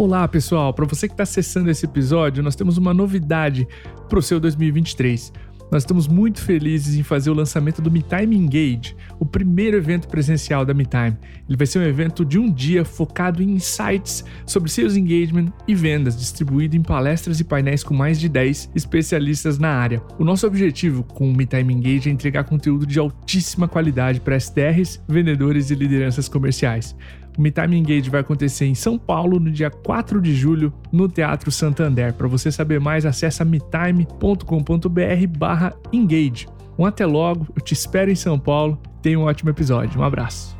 [0.00, 0.72] Olá, pessoal!
[0.72, 3.68] Para você que está acessando esse episódio, nós temos uma novidade
[4.08, 5.30] para o seu 2023.
[5.70, 10.64] Nós estamos muito felizes em fazer o lançamento do MeTime Engage, o primeiro evento presencial
[10.64, 11.18] da MeTime.
[11.46, 15.74] Ele vai ser um evento de um dia focado em insights sobre sales engagement e
[15.74, 20.02] vendas, distribuído em palestras e painéis com mais de 10 especialistas na área.
[20.18, 24.98] O nosso objetivo com o MeTime Engage é entregar conteúdo de altíssima qualidade para SDRs,
[25.06, 26.96] vendedores e lideranças comerciais.
[27.38, 31.50] O MeTime Engage vai acontecer em São Paulo no dia 4 de julho no Teatro
[31.50, 32.12] Santander.
[32.14, 36.46] Para você saber mais, acesse metime.com.br barra engage.
[36.78, 38.78] Um até logo, eu te espero em São Paulo.
[39.02, 40.00] Tenha um ótimo episódio.
[40.00, 40.56] Um abraço.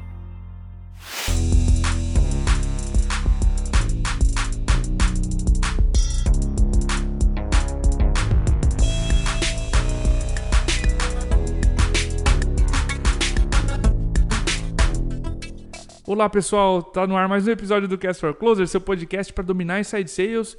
[16.12, 19.44] Olá pessoal, tá no ar mais um episódio do Cast for Closer, seu podcast para
[19.44, 20.58] dominar inside sales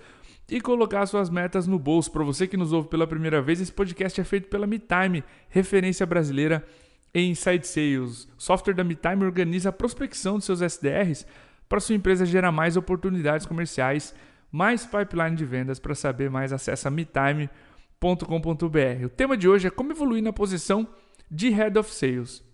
[0.49, 2.09] e colocar suas metas no bolso.
[2.09, 6.05] Para você que nos ouve pela primeira vez, esse podcast é feito pela MeTime, referência
[6.05, 6.65] brasileira
[7.13, 8.29] em inside sales.
[8.37, 11.27] O software da MeTime organiza a prospecção dos seus SDRs
[11.67, 14.15] para sua empresa gerar mais oportunidades comerciais,
[14.49, 15.79] mais pipeline de vendas.
[15.79, 19.05] Para saber mais, acesse metime.com.br.
[19.05, 20.87] O tema de hoje é como evoluir na posição
[21.29, 22.50] de Head of Sales.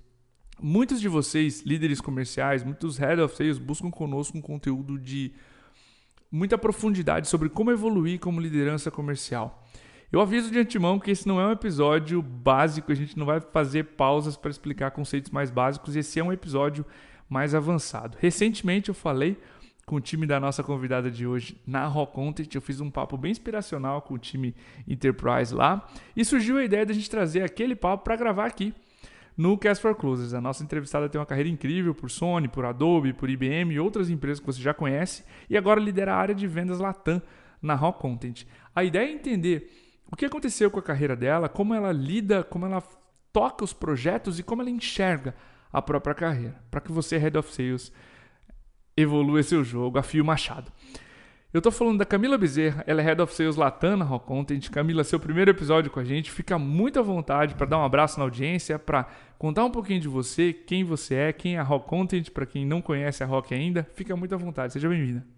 [0.60, 5.32] Muitos de vocês, líderes comerciais, muitos head of sales, buscam conosco um conteúdo de
[6.32, 9.64] muita profundidade sobre como evoluir como liderança comercial.
[10.12, 13.40] Eu aviso de antemão que esse não é um episódio básico, a gente não vai
[13.40, 16.84] fazer pausas para explicar conceitos mais básicos, esse é um episódio
[17.30, 18.18] mais avançado.
[18.20, 19.38] Recentemente eu falei
[19.86, 23.16] com o time da nossa convidada de hoje na Rock Content, eu fiz um papo
[23.16, 24.56] bem inspiracional com o time
[24.88, 28.74] Enterprise lá, e surgiu a ideia de a gente trazer aquele papo para gravar aqui
[29.38, 30.34] no Cast for Closers.
[30.34, 34.10] A nossa entrevistada tem uma carreira incrível por Sony, por Adobe, por IBM e outras
[34.10, 37.22] empresas que você já conhece e agora lidera a área de vendas Latam
[37.62, 38.46] na Rock Content.
[38.76, 39.72] A ideia é entender
[40.12, 42.82] o que aconteceu com a carreira dela, como ela lida, como ela
[43.32, 45.36] toca os projetos e como ela enxerga
[45.72, 47.92] a própria carreira, para que você, Head of Sales,
[48.96, 50.72] evolua seu jogo a fio machado.
[51.54, 54.70] Eu tô falando da Camila Bezerra, ela é Head of Sales Latam na Rock Content.
[54.70, 58.20] Camila, seu primeiro episódio com a gente, fica muito à vontade para dar um abraço
[58.20, 59.08] na audiência, para
[59.40, 62.66] contar um pouquinho de você, quem você é, quem é a Rock Content, para quem
[62.66, 64.74] não conhece a Rock ainda, fica muito à vontade.
[64.74, 65.37] Seja bem-vinda.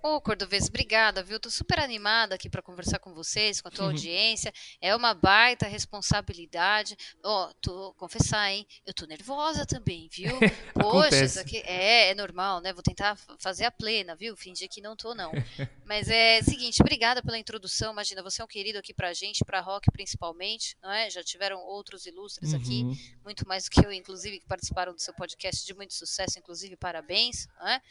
[0.00, 1.40] Ô, Cordovez, obrigada, viu?
[1.40, 3.90] Tô super animada aqui para conversar com vocês, com a tua uhum.
[3.90, 4.52] audiência.
[4.80, 6.96] É uma baita responsabilidade.
[7.24, 8.64] Ó, oh, tô confessar, hein?
[8.86, 10.30] Eu tô nervosa também, viu?
[10.74, 12.72] Poxa, isso aqui é, é normal, né?
[12.72, 14.36] Vou tentar fazer a plena, viu?
[14.36, 15.32] Fingir que não tô não.
[15.84, 17.92] Mas é seguinte, obrigada pela introdução.
[17.92, 21.10] Imagina, você é um querido aqui pra gente, pra rock principalmente, não é?
[21.10, 22.60] Já tiveram outros ilustres uhum.
[22.60, 26.38] aqui, muito mais do que eu, inclusive, que participaram do seu podcast de muito sucesso,
[26.38, 27.82] inclusive parabéns, não é?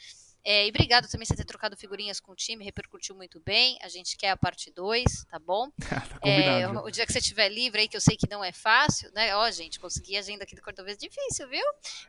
[0.44, 3.78] É, e obrigado também por ter trocado figurinhas com o time, repercutiu muito bem.
[3.82, 5.70] A gente quer a parte 2, tá bom?
[5.78, 8.52] tá é, o dia que você estiver livre aí, que eu sei que não é
[8.52, 9.34] fácil, né?
[9.36, 11.64] Ó, gente, consegui a agenda aqui do Cordovez difícil, viu?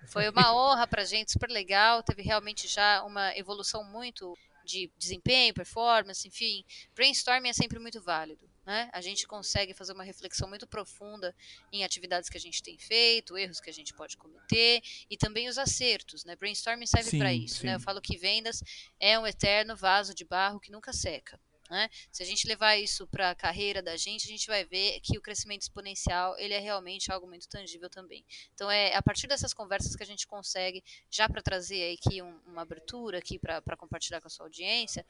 [0.07, 2.03] Foi uma honra pra gente, super legal.
[2.03, 6.63] Teve realmente já uma evolução muito de desempenho, performance, enfim.
[6.95, 8.47] Brainstorming é sempre muito válido.
[8.69, 8.87] Né?
[8.93, 11.35] A gente consegue fazer uma reflexão muito profunda
[11.73, 15.49] em atividades que a gente tem feito, erros que a gente pode cometer e também
[15.49, 16.23] os acertos.
[16.23, 16.35] Né?
[16.35, 17.65] Brainstorming serve para isso.
[17.65, 17.73] Né?
[17.73, 18.63] Eu falo que vendas
[18.99, 21.39] é um eterno vaso de barro que nunca seca.
[21.67, 21.89] Né?
[22.11, 25.17] Se a gente levar isso para a carreira da gente, a gente vai ver que
[25.17, 28.23] o crescimento exponencial ele é realmente algo muito tangível também.
[28.53, 32.39] Então é a partir dessas conversas que a gente consegue já para trazer aqui um,
[32.45, 35.03] uma abertura aqui para compartilhar com a sua audiência,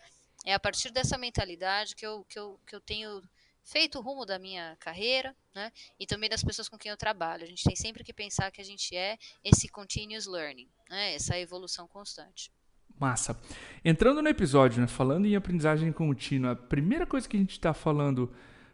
[0.46, 3.22] é a partir dessa mentalidade que eu, que eu, que eu tenho
[3.70, 5.72] feito o rumo da minha carreira, né?
[6.00, 7.44] E também das pessoas com quem eu trabalho.
[7.44, 11.14] A gente tem sempre que pensar que a gente é esse continuous learning, né?
[11.14, 12.52] Essa evolução constante.
[13.00, 13.40] Massa.
[13.86, 17.74] Entrando no episódio, né, falando em aprendizagem contínua, a primeira coisa que a gente está
[17.74, 18.30] falando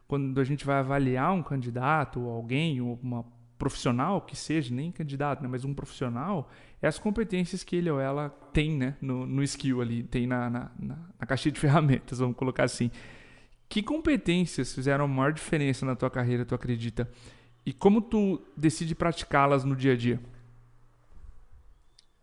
[0.08, 3.24] quando a gente vai avaliar um candidato ou alguém, ou uma
[3.58, 6.50] profissional que seja, nem candidato, né, mas um profissional,
[6.82, 10.50] é as competências que ele ou ela tem né, no, no skill ali, tem na,
[10.50, 12.90] na, na, na de ferramentas, vamos colocar assim.
[13.68, 17.10] Que competências fizeram a maior diferença na tua carreira, tu acredita?
[17.66, 20.20] E como tu decide praticá-las no dia a dia?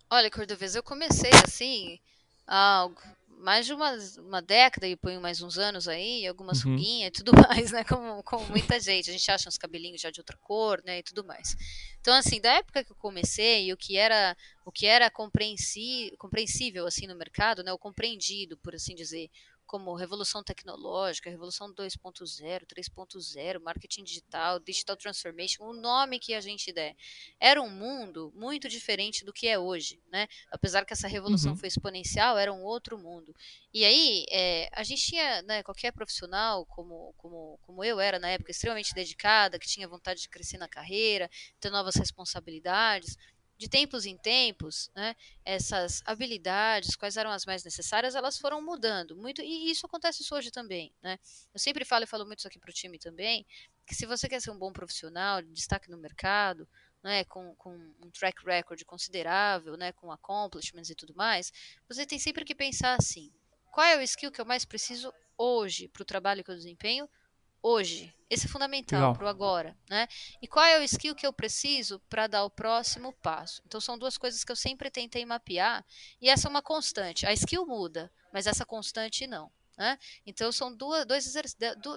[0.08, 1.98] Olha, Cordovez, eu comecei assim
[2.46, 2.88] há
[3.42, 6.72] mais de uma, uma década e põe mais uns anos aí, algumas uhum.
[6.72, 7.82] ruguinhas e tudo mais, né?
[7.82, 9.10] Como, como muita gente.
[9.10, 10.98] A gente acha uns cabelinhos já de outra cor, né?
[10.98, 11.56] E tudo mais.
[12.00, 17.08] Então, assim, da época que eu comecei, o que era o que era compreensível assim
[17.08, 17.72] no mercado, né?
[17.72, 19.28] O compreendido, por assim dizer,
[19.72, 26.70] como revolução tecnológica, revolução 2.0, 3.0, marketing digital, digital transformation, o nome que a gente
[26.74, 26.94] der.
[27.40, 30.28] Era um mundo muito diferente do que é hoje, né?
[30.50, 31.56] Apesar que essa revolução uhum.
[31.56, 33.34] foi exponencial, era um outro mundo.
[33.72, 38.28] E aí, é, a gente tinha, né, qualquer profissional, como, como, como eu era na
[38.28, 43.16] época, extremamente dedicada, que tinha vontade de crescer na carreira, ter novas responsabilidades,
[43.62, 45.14] de tempos em tempos, né,
[45.44, 50.50] essas habilidades, quais eram as mais necessárias, elas foram mudando muito, e isso acontece hoje
[50.50, 50.92] também.
[51.00, 51.16] Né?
[51.54, 53.46] Eu sempre falo e falo muito isso aqui para o time também,
[53.86, 56.66] que se você quer ser um bom profissional, de destaque no mercado,
[57.04, 57.72] né, com, com,
[58.04, 61.52] um track record considerável, né, com accomplishments e tudo mais,
[61.88, 63.32] você tem sempre que pensar assim:
[63.70, 67.08] qual é o skill que eu mais preciso hoje para o trabalho que eu desempenho?
[67.62, 68.12] Hoje.
[68.28, 70.08] Esse é fundamental para o agora, né?
[70.40, 73.62] E qual é o skill que eu preciso para dar o próximo passo?
[73.66, 75.84] Então são duas coisas que eu sempre tentei mapear
[76.18, 77.26] e essa é uma constante.
[77.26, 79.52] A skill muda, mas essa constante não.
[79.76, 79.98] Né?
[80.24, 81.32] Então são duas, dois,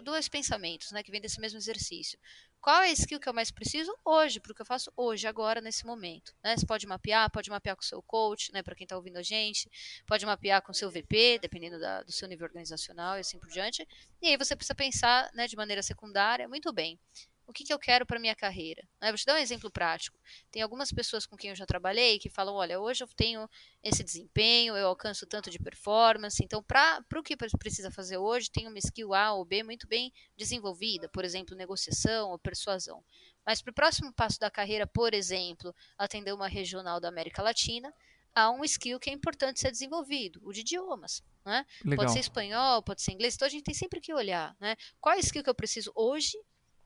[0.04, 2.20] dois pensamentos né, que vêm desse mesmo exercício.
[2.66, 5.28] Qual é a skill que eu mais preciso hoje, para o que eu faço hoje,
[5.28, 6.34] agora, nesse momento?
[6.44, 6.58] Né?
[6.58, 9.22] Você pode mapear, pode mapear com o seu coach, né, para quem está ouvindo a
[9.22, 9.70] gente,
[10.08, 13.50] pode mapear com o seu VP, dependendo da, do seu nível organizacional e assim por
[13.50, 13.88] diante.
[14.20, 17.00] E aí você precisa pensar né, de maneira secundária, muito bem,
[17.48, 18.88] o que, que eu quero para minha carreira.
[19.02, 19.10] Né?
[19.10, 20.18] Vou te dar um exemplo prático.
[20.52, 23.50] Tem algumas pessoas com quem eu já trabalhei que falam: olha, hoje eu tenho
[23.84, 28.68] esse desempenho, eu alcanço tanto de performance, então, para o que precisa fazer hoje, tem
[28.68, 33.04] uma skill A ou B muito bem desenvolvida, por exemplo, negociação ou persuasão.
[33.46, 37.94] Mas para o próximo passo da carreira, por exemplo, atender uma regional da América Latina,
[38.34, 41.24] há um skill que é importante ser desenvolvido, o de idiomas.
[41.46, 41.64] Né?
[41.96, 44.76] Pode ser espanhol, pode ser inglês, então a gente tem sempre que olhar né?
[45.00, 46.36] qual é o skill que eu preciso hoje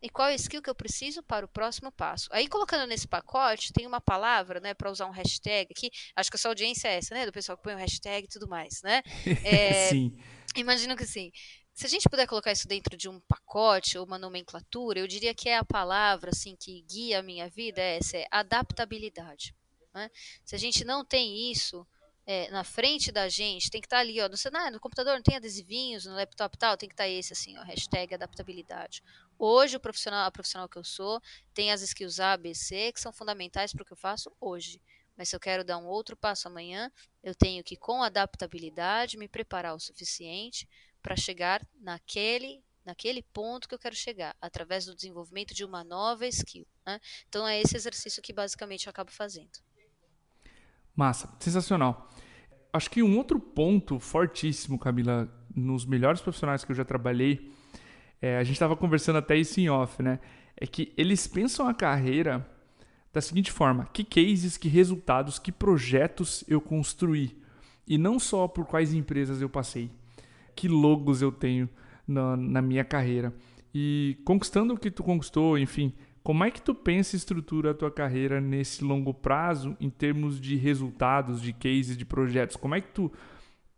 [0.01, 2.29] e qual é o skill que eu preciso para o próximo passo.
[2.31, 5.89] Aí, colocando nesse pacote, tem uma palavra, né, para usar um hashtag aqui.
[6.15, 8.25] Acho que a sua audiência é essa, né, do pessoal que põe o um hashtag
[8.25, 9.01] e tudo mais, né?
[9.43, 10.17] É, sim.
[10.55, 11.31] Imagino que sim.
[11.73, 15.33] Se a gente puder colocar isso dentro de um pacote ou uma nomenclatura, eu diria
[15.33, 19.55] que é a palavra assim que guia a minha vida é essa, é adaptabilidade.
[19.93, 20.09] Né?
[20.43, 21.87] Se a gente não tem isso,
[22.31, 25.15] é, na frente da gente, tem que estar tá ali, ó, no, cenário, no computador
[25.15, 29.01] não tem adesivinhos, no laptop tal, tem que estar tá esse assim, ó, hashtag adaptabilidade.
[29.39, 31.19] Hoje, o profissional, a profissional que eu sou,
[31.55, 34.79] tem as skills A, B, C, que são fundamentais para o que eu faço hoje.
[35.17, 36.91] Mas se eu quero dar um outro passo amanhã,
[37.23, 40.69] eu tenho que, com adaptabilidade, me preparar o suficiente
[41.01, 46.25] para chegar naquele naquele ponto que eu quero chegar, através do desenvolvimento de uma nova
[46.27, 46.65] skill.
[46.85, 46.99] Né?
[47.27, 49.59] Então é esse exercício que basicamente eu acabo fazendo.
[50.99, 52.09] Massa, sensacional.
[52.73, 57.53] Acho que um outro ponto fortíssimo, Camila, nos melhores profissionais que eu já trabalhei,
[58.21, 60.19] é, a gente estava conversando até isso em off, né?
[60.57, 62.45] É que eles pensam a carreira
[63.13, 67.41] da seguinte forma: que cases, que resultados, que projetos eu construí.
[67.87, 69.89] E não só por quais empresas eu passei,
[70.53, 71.69] que logos eu tenho
[72.05, 73.33] na, na minha carreira.
[73.73, 75.93] E conquistando o que tu conquistou, enfim,
[76.23, 80.39] como é que tu pensa e estrutura a tua carreira nesse longo prazo em termos
[80.39, 82.55] de resultados, de cases, de projetos?
[82.55, 83.11] Como é que tu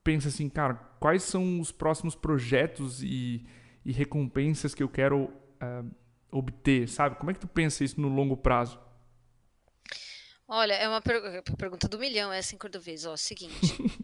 [0.03, 3.45] pensa assim, cara, quais são os próximos projetos e,
[3.85, 5.91] e recompensas que eu quero uh,
[6.31, 7.15] obter, sabe?
[7.17, 8.79] Como é que tu pensa isso no longo prazo?
[10.47, 13.05] Olha, é uma per pergunta do milhão essa em cordovês.
[13.05, 13.77] Ó, seguinte.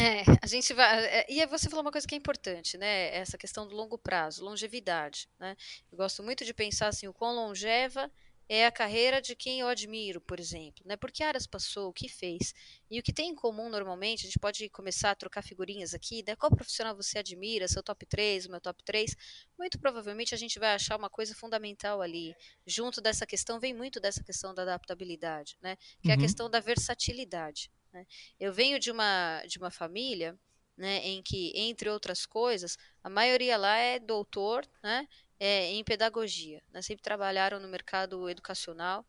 [0.00, 1.04] É, a gente vai.
[1.06, 3.14] É, e você falou uma coisa que é importante, né?
[3.14, 5.28] Essa questão do longo prazo, longevidade.
[5.38, 5.56] Né?
[5.90, 8.10] Eu gosto muito de pensar assim, o quão longeva
[8.48, 10.96] é a carreira de quem eu admiro, por exemplo, né?
[10.96, 12.54] Por que áreas passou, o que fez.
[12.90, 16.22] E o que tem em comum normalmente, a gente pode começar a trocar figurinhas aqui,
[16.26, 16.36] né?
[16.36, 19.16] Qual profissional você admira, seu top 3, o meu top 3?
[19.58, 22.34] Muito provavelmente a gente vai achar uma coisa fundamental ali.
[22.66, 25.76] Junto dessa questão, vem muito dessa questão da adaptabilidade, né?
[26.02, 26.22] Que é a uhum.
[26.22, 27.70] questão da versatilidade.
[27.94, 28.04] Né?
[28.40, 30.36] Eu venho de uma, de uma família
[30.76, 35.06] né, em que, entre outras coisas, a maioria lá é doutor né,
[35.38, 36.60] é, em pedagogia.
[36.72, 36.82] Né?
[36.82, 39.06] Sempre trabalharam no mercado educacional,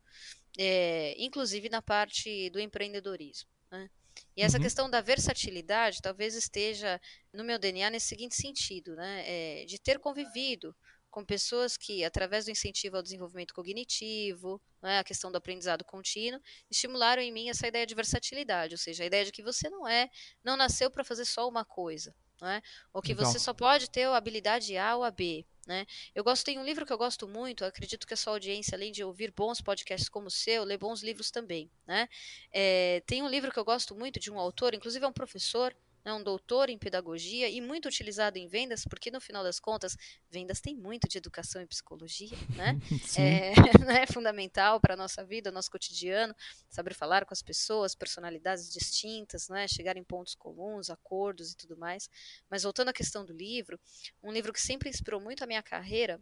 [0.58, 3.50] é, inclusive na parte do empreendedorismo.
[3.72, 3.89] Né?
[4.38, 4.63] E essa uhum.
[4.63, 7.01] questão da versatilidade talvez esteja
[7.34, 9.24] no meu DNA nesse seguinte sentido, né?
[9.25, 10.74] É, de ter convivido
[11.15, 16.41] com pessoas que, através do incentivo ao desenvolvimento cognitivo, né, a questão do aprendizado contínuo,
[16.69, 19.88] estimularam em mim essa ideia de versatilidade, ou seja, a ideia de que você não
[19.88, 20.10] é,
[20.43, 22.62] não nasceu para fazer só uma coisa, né,
[22.93, 23.31] ou que Legal.
[23.31, 25.45] você só pode ter a habilidade A ou a B.
[25.65, 25.86] Né?
[26.13, 28.91] Eu gosto, tem um livro que eu gosto muito, acredito que a sua audiência, além
[28.91, 31.72] de ouvir bons podcasts como o seu, lê bons livros também.
[31.88, 32.10] Né?
[32.51, 35.75] É, tem um livro que eu gosto muito de um autor, inclusive é um professor,
[36.05, 39.97] né, um doutor em pedagogia e muito utilizado em vendas, porque no final das contas,
[40.29, 42.79] vendas tem muito de educação e psicologia, né?
[43.17, 43.53] é,
[44.03, 46.35] é fundamental para a nossa vida, nosso cotidiano,
[46.69, 49.67] saber falar com as pessoas, personalidades distintas, né?
[49.67, 52.07] chegar em pontos comuns, acordos e tudo mais.
[52.50, 53.79] Mas voltando à questão do livro,
[54.21, 56.21] um livro que sempre inspirou muito a minha carreira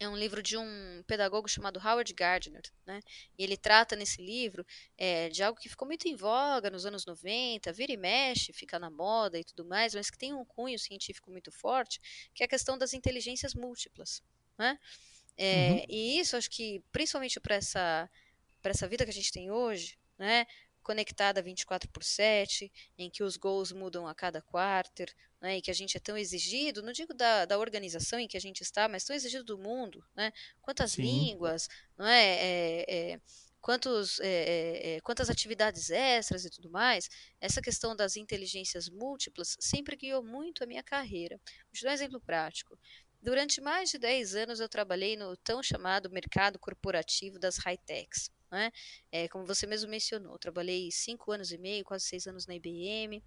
[0.00, 3.00] é um livro de um pedagogo chamado Howard Gardner, né?
[3.38, 4.66] E ele trata nesse livro
[4.98, 8.78] é, de algo que ficou muito em voga nos anos 90, vira e mexe, fica
[8.78, 12.00] na moda e tudo mais, mas que tem um cunho científico muito forte,
[12.34, 14.22] que é a questão das inteligências múltiplas,
[14.58, 14.78] né?
[15.36, 15.84] É, uhum.
[15.88, 18.10] E isso, acho que, principalmente para essa,
[18.62, 20.46] essa vida que a gente tem hoje, né?
[20.84, 25.70] Conectada 24 por 7, em que os gols mudam a cada quarter, né, e que
[25.70, 28.86] a gente é tão exigido, não digo da, da organização em que a gente está,
[28.86, 30.32] mas tão exigido do mundo, né?
[30.62, 31.02] Quantas Sim.
[31.02, 33.20] línguas, não é, é, é
[33.64, 37.08] quantos, é, é, é, quantas atividades extras e tudo mais,
[37.40, 41.40] essa questão das inteligências múltiplas sempre guiou muito a minha carreira.
[41.64, 42.78] Vou te dar um exemplo prático.
[43.22, 48.30] Durante mais de 10 anos eu trabalhei no tão chamado mercado corporativo das high-techs.
[48.54, 48.70] Né?
[49.10, 53.20] É, como você mesmo mencionou, trabalhei cinco anos e meio, quase seis anos na IBM,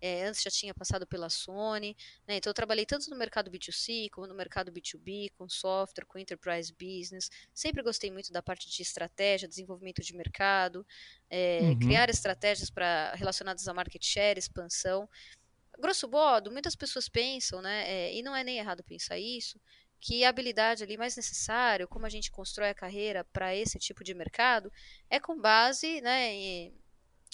[0.00, 1.96] é, antes já tinha passado pela Sony,
[2.26, 2.34] né?
[2.36, 6.72] então eu trabalhei tanto no mercado B2C como no mercado B2B, com software, com enterprise
[6.72, 10.84] business, sempre gostei muito da parte de estratégia, desenvolvimento de mercado,
[11.30, 11.78] é, uhum.
[11.78, 15.08] criar estratégias para relacionadas a market share, expansão,
[15.78, 19.60] grosso modo, muitas pessoas pensam, né, e não é nem errado pensar isso,
[20.02, 24.02] que a habilidade ali mais necessária, como a gente constrói a carreira para esse tipo
[24.02, 24.70] de mercado,
[25.08, 26.74] é com base né, em,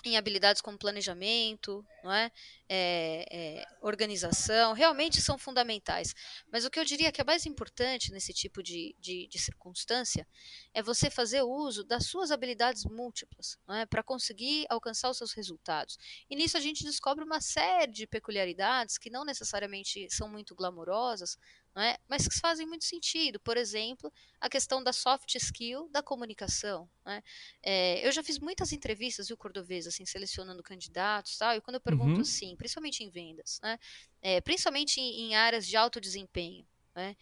[0.05, 2.31] em habilidades como planejamento, não é?
[2.69, 6.15] É, é, organização, realmente são fundamentais.
[6.53, 10.29] Mas o que eu diria que é mais importante nesse tipo de, de, de circunstância
[10.75, 13.87] é você fazer uso das suas habilidades múltiplas é?
[13.87, 15.97] para conseguir alcançar os seus resultados.
[16.29, 21.39] E nisso a gente descobre uma série de peculiaridades que não necessariamente são muito glamurosas,
[21.81, 21.99] é?
[22.09, 23.39] mas que fazem muito sentido.
[23.41, 26.89] Por exemplo, a questão da soft skill da comunicação.
[27.07, 27.23] É?
[27.63, 31.81] É, eu já fiz muitas entrevistas, viu, Cordovez, assim, selecionando candidatos, tal, e quando eu
[31.81, 32.21] pergunto uhum.
[32.21, 33.79] assim, principalmente em vendas, né?
[34.43, 37.17] Principalmente em, em, áreas de alto desempenho, né?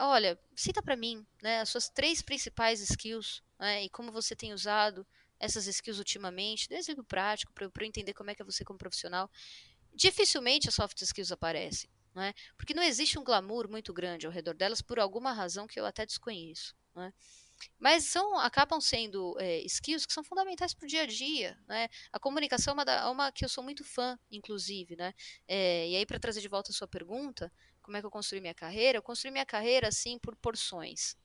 [0.00, 4.52] Olha, cita para mim né, as suas três principais skills né, e como você tem
[4.52, 5.06] usado
[5.42, 8.78] essas skills ultimamente, dê exemplo prático para eu entender como é que é você como
[8.78, 9.28] profissional.
[9.92, 11.90] Dificilmente as soft skills aparecem.
[12.14, 12.34] Não é?
[12.56, 15.86] Porque não existe um glamour muito grande ao redor delas por alguma razão que eu
[15.86, 16.74] até desconheço.
[16.94, 17.12] Não é?
[17.78, 21.56] Mas são, acabam sendo é, skills que são fundamentais para o dia a dia.
[21.66, 21.88] Né?
[22.12, 24.96] A comunicação é uma, da, é uma, que eu sou muito fã, inclusive.
[24.96, 25.12] Né?
[25.46, 28.40] É, e aí, para trazer de volta a sua pergunta, como é que eu construí
[28.40, 28.98] minha carreira?
[28.98, 31.16] Eu construí minha carreira assim por porções.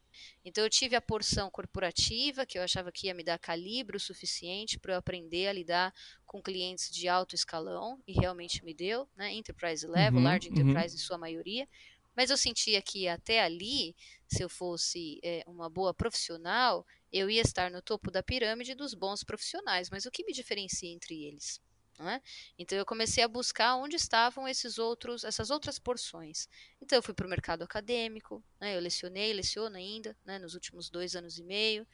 [0.43, 3.99] Então eu tive a porção corporativa, que eu achava que ia me dar calibre o
[3.99, 5.93] suficiente para eu aprender a lidar
[6.25, 9.33] com clientes de alto escalão, e realmente me deu, né?
[9.33, 10.53] Enterprise level, uhum, large uhum.
[10.53, 11.01] enterprise uhum.
[11.01, 11.67] em sua maioria.
[12.15, 13.95] Mas eu sentia que até ali,
[14.27, 16.83] se eu fosse é, uma boa profissional,
[17.13, 19.89] eu ia estar no topo da pirâmide dos bons profissionais.
[19.91, 21.61] Mas o que me diferencia entre eles?
[21.99, 22.21] É?
[22.59, 26.47] Então eu comecei a buscar onde estavam esses outros, essas outras porções.
[26.79, 28.77] Então eu fui para o mercado acadêmico, né?
[28.77, 30.37] eu lecionei, leciono ainda, né?
[30.37, 31.87] nos últimos dois anos e meio.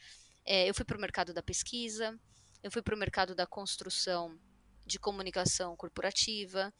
[0.45, 2.19] É, eu fui para o mercado da pesquisa,
[2.61, 4.37] eu fui para o mercado da construção
[4.85, 6.73] de comunicação corporativa,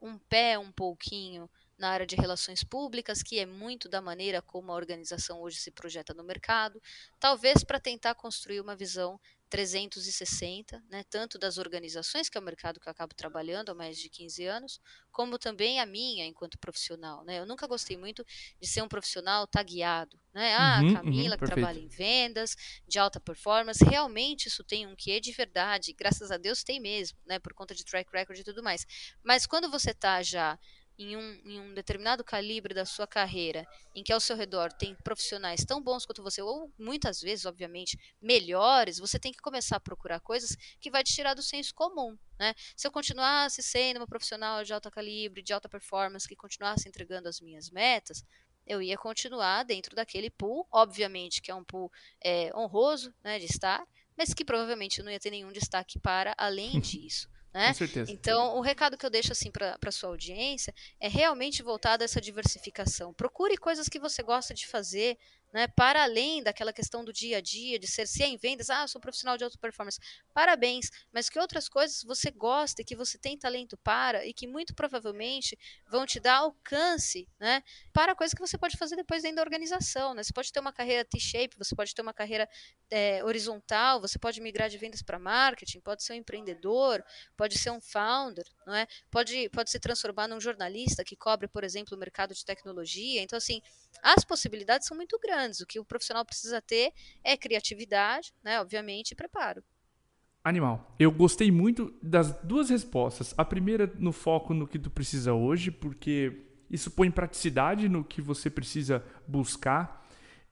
[0.00, 4.72] um pé um pouquinho na área de relações públicas, que é muito da maneira como
[4.72, 6.82] a organização hoje se projeta no mercado,
[7.20, 12.78] talvez para tentar construir uma visão 360, né, tanto das organizações, que é o mercado
[12.78, 17.24] que eu acabo trabalhando há mais de 15 anos, como também a minha enquanto profissional.
[17.24, 17.38] Né?
[17.38, 18.24] Eu nunca gostei muito
[18.60, 20.18] de ser um profissional tagueado.
[20.32, 20.54] Né?
[20.54, 22.54] Ah, uhum, Camila, uhum, que trabalha em vendas,
[22.86, 27.18] de alta performance, realmente isso tem um quê de verdade, graças a Deus tem mesmo,
[27.26, 28.86] né, por conta de track record e tudo mais.
[29.22, 30.58] Mas quando você está já
[30.98, 34.94] em um, em um determinado calibre da sua carreira, em que ao seu redor tem
[34.96, 39.80] profissionais tão bons quanto você, ou muitas vezes, obviamente, melhores, você tem que começar a
[39.80, 42.18] procurar coisas que vai te tirar do senso comum.
[42.38, 42.52] Né?
[42.76, 47.28] Se eu continuasse sendo uma profissional de alto calibre, de alta performance, que continuasse entregando
[47.28, 48.24] as minhas metas,
[48.66, 51.90] eu ia continuar dentro daquele pool, obviamente que é um pool
[52.22, 53.86] é, honroso né, de estar,
[54.16, 57.28] mas que provavelmente não ia ter nenhum destaque para além disso.
[57.58, 57.68] Né?
[57.70, 58.12] Com certeza.
[58.12, 62.06] Então, o recado que eu deixo assim para a sua audiência é realmente voltado a
[62.06, 63.12] essa diversificação.
[63.12, 65.18] Procure coisas que você gosta de fazer,
[65.52, 68.68] né, para além daquela questão do dia a dia, de ser se é em vendas,
[68.68, 69.98] ah, sou profissional de alta performance,
[70.34, 74.46] parabéns, mas que outras coisas você gosta e que você tem talento para e que
[74.46, 75.58] muito provavelmente
[75.90, 77.62] vão te dar alcance, né,
[77.92, 80.72] para coisas que você pode fazer depois dentro da organização, né, você pode ter uma
[80.72, 82.48] carreira T-shape, você pode ter uma carreira
[82.90, 87.02] é, horizontal, você pode migrar de vendas para marketing, pode ser um empreendedor,
[87.36, 88.86] pode ser um founder, não é?
[89.10, 93.36] Pode, pode se transformar num jornalista que cobre, por exemplo, o mercado de tecnologia, então
[93.36, 93.62] assim,
[94.02, 95.60] as possibilidades são muito grandes grandes.
[95.60, 96.92] O que o profissional precisa ter
[97.22, 99.62] é criatividade, né, obviamente, e preparo.
[100.42, 100.94] Animal.
[100.98, 103.34] Eu gostei muito das duas respostas.
[103.36, 108.20] A primeira no foco no que tu precisa hoje, porque isso põe praticidade no que
[108.20, 110.06] você precisa buscar.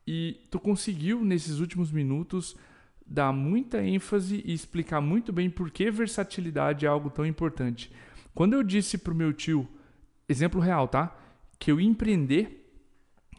[0.07, 2.57] E tu conseguiu, nesses últimos minutos,
[3.07, 7.91] dar muita ênfase e explicar muito bem por que versatilidade é algo tão importante.
[8.35, 9.69] Quando eu disse pro meu tio,
[10.29, 11.17] exemplo real, tá?
[11.59, 12.66] Que eu ia empreender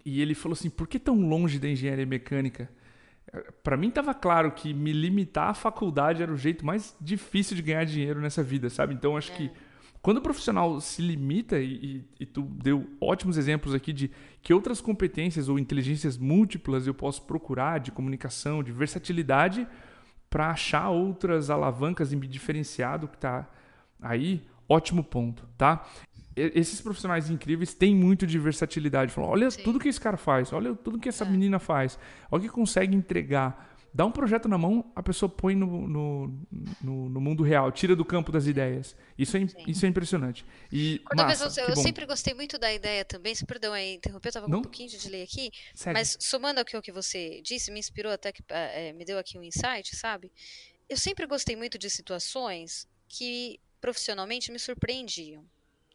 [0.08, 2.70] e ele falou assim: por que tão longe da engenharia mecânica?
[3.62, 7.62] Para mim estava claro que me limitar à faculdade era o jeito mais difícil de
[7.62, 8.94] ganhar dinheiro nessa vida, sabe?
[8.94, 9.36] Então acho é.
[9.36, 9.52] que
[10.02, 14.10] quando o profissional se limita, e, e, e, tu deu ótimos exemplos aqui de
[14.42, 19.68] que outras competências ou inteligências múltiplas eu posso procurar, de comunicação, de versatilidade,
[20.30, 23.50] para achar outras alavancas e me diferenciar do que está
[24.02, 25.86] aí, ótimo ponto, tá?
[26.38, 29.12] esses profissionais incríveis têm muito de versatilidade.
[29.12, 29.64] Falam, olha Sim.
[29.64, 31.30] tudo que esse cara faz, olha tudo que essa é.
[31.30, 31.98] menina faz,
[32.32, 33.76] olha o que consegue entregar.
[33.94, 36.46] Dá um projeto na mão, a pessoa põe no, no,
[36.84, 38.96] no, no mundo real, tira do campo das ideias.
[39.18, 40.46] Isso é, isso é impressionante.
[40.72, 44.30] E, massa, eu, eu sempre gostei muito da ideia também, se perdão aí interromper, eu
[44.30, 45.98] estava com um pouquinho de delay aqui, Segue.
[45.98, 49.18] mas somando ao que, o que você disse, me inspirou até que é, me deu
[49.18, 50.32] aqui um insight, sabe?
[50.88, 55.46] Eu sempre gostei muito de situações que profissionalmente me surpreendiam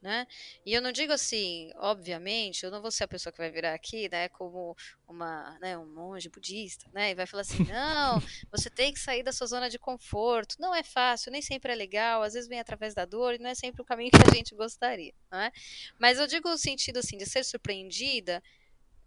[0.03, 0.27] né?
[0.67, 3.73] E eu não digo assim, obviamente, eu não vou ser a pessoa que vai virar
[3.73, 8.21] aqui, né, como uma, né, um monge budista, né, e vai falar assim, não,
[8.51, 10.57] você tem que sair da sua zona de conforto.
[10.59, 13.49] Não é fácil, nem sempre é legal, às vezes vem através da dor e não
[13.49, 15.53] é sempre o caminho que a gente gostaria, né?
[16.01, 18.43] Mas eu digo o sentido assim de ser surpreendida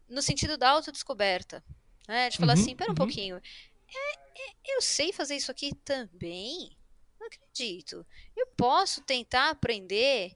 [0.07, 1.61] no sentido da autodescoberta,
[2.07, 2.29] né?
[2.29, 2.95] De falar uhum, assim, pera um uhum.
[2.95, 6.77] pouquinho, é, é, eu sei fazer isso aqui também?
[7.25, 8.05] Não acredito.
[8.35, 10.35] Eu posso tentar aprender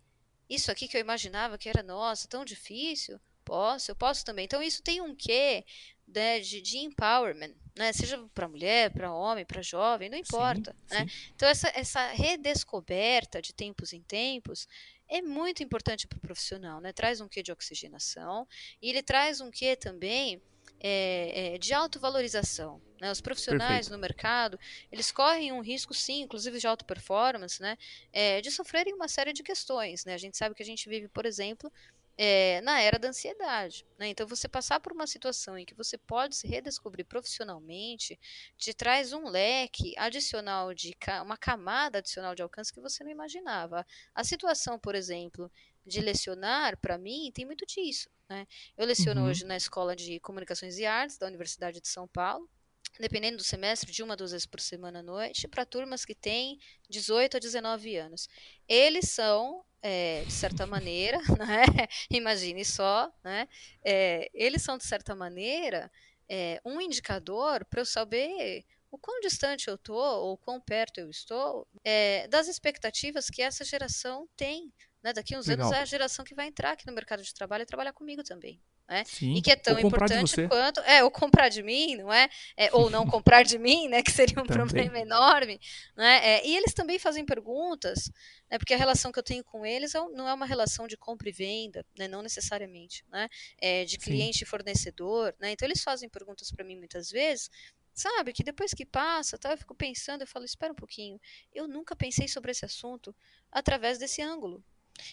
[0.50, 4.46] isso aqui que eu imaginava que era, nossa, tão difícil, posso, eu posso também.
[4.46, 5.63] Então, isso tem um quê
[6.08, 7.93] né, de, de empowerment, né?
[7.93, 10.75] seja para mulher, para homem, para jovem, não importa.
[10.88, 11.08] Sim, né?
[11.08, 11.31] Sim.
[11.36, 14.67] Então, essa, essa redescoberta de tempos em tempos
[15.08, 16.81] é muito importante para o profissional.
[16.81, 16.91] Né?
[16.91, 18.48] Traz um quê de oxigenação
[18.81, 20.41] e ele traz um quê também
[20.79, 22.81] é, é, de autovalorização.
[23.00, 23.12] Né?
[23.12, 23.91] Os profissionais Perfeito.
[23.91, 24.60] no mercado,
[24.91, 27.77] eles correm um risco, sim, inclusive de alta performance, né?
[28.12, 30.06] É, de sofrerem uma série de questões.
[30.06, 30.13] Né?
[30.13, 31.72] A gente sabe que a gente vive, por exemplo,
[32.22, 33.86] é, na era da ansiedade.
[33.98, 34.10] Né?
[34.10, 38.19] Então, você passar por uma situação em que você pode se redescobrir profissionalmente
[38.58, 40.93] te traz um leque adicional de
[41.24, 43.86] uma camada adicional de alcance que você não imaginava.
[44.13, 45.50] A situação, por exemplo,
[45.86, 48.10] de lecionar, para mim, tem muito disso.
[48.30, 48.45] Né?
[48.78, 49.28] Eu leciono uhum.
[49.28, 52.50] hoje na Escola de Comunicações e Artes da Universidade de São Paulo,
[52.99, 56.60] dependendo do semestre, de uma, duas vezes por semana à noite, para turmas que têm
[56.89, 58.28] 18 a 19 anos.
[58.67, 61.88] Eles são, é, de certa maneira, né?
[62.10, 63.47] imagine só, né?
[63.84, 65.91] É, eles são, de certa maneira,
[66.30, 71.12] é, um indicador para eu saber o quão distante eu estou ou quão perto eu
[71.12, 71.67] estou
[72.28, 74.73] das expectativas que essa geração tem
[75.04, 75.13] né?
[75.13, 75.67] Daqui uns Legal.
[75.67, 78.23] anos é a geração que vai entrar aqui no mercado de trabalho e trabalhar comigo
[78.23, 78.62] também.
[78.89, 79.04] Né?
[79.06, 82.28] Sim, e que é tão importante quanto é ou comprar de mim, não é?
[82.58, 84.02] é ou não comprar de mim, né?
[84.02, 84.65] Que seria um também.
[84.65, 85.60] problema enorme,
[85.95, 86.28] né?
[86.28, 88.12] É, e eles também fazem perguntas,
[88.49, 88.58] né?
[88.58, 91.30] Porque a relação que eu tenho com eles é, não é uma relação de compra
[91.30, 92.08] e venda, né?
[92.08, 93.30] Não necessariamente, né?
[93.62, 94.45] É de cliente Sim.
[94.45, 95.52] e fornecedor, né?
[95.52, 97.52] Então eles fazem perguntas para mim muitas vezes
[97.93, 98.32] sabe?
[98.32, 101.19] Que depois que passa, tá, eu fico pensando, eu falo, espera um pouquinho,
[101.54, 103.13] eu nunca pensei sobre esse assunto
[103.52, 104.63] através desse ângulo,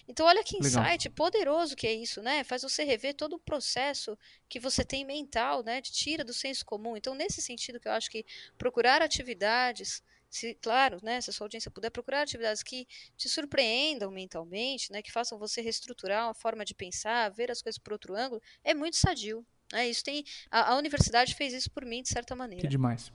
[0.07, 1.15] então, olha que insight Legal.
[1.15, 2.43] poderoso que é isso, né?
[2.43, 4.17] Faz você rever todo o processo
[4.49, 5.81] que você tem mental, né?
[5.81, 6.95] Te tira do senso comum.
[6.97, 8.25] Então, nesse sentido que eu acho que
[8.57, 14.11] procurar atividades, se, claro, né, se a sua audiência puder procurar atividades que te surpreendam
[14.11, 18.15] mentalmente, né, que façam você reestruturar uma forma de pensar, ver as coisas por outro
[18.15, 19.45] ângulo, é muito sadio.
[19.71, 19.89] Né?
[19.89, 22.61] Isso tem, a, a universidade fez isso por mim, de certa maneira.
[22.61, 23.11] Que demais.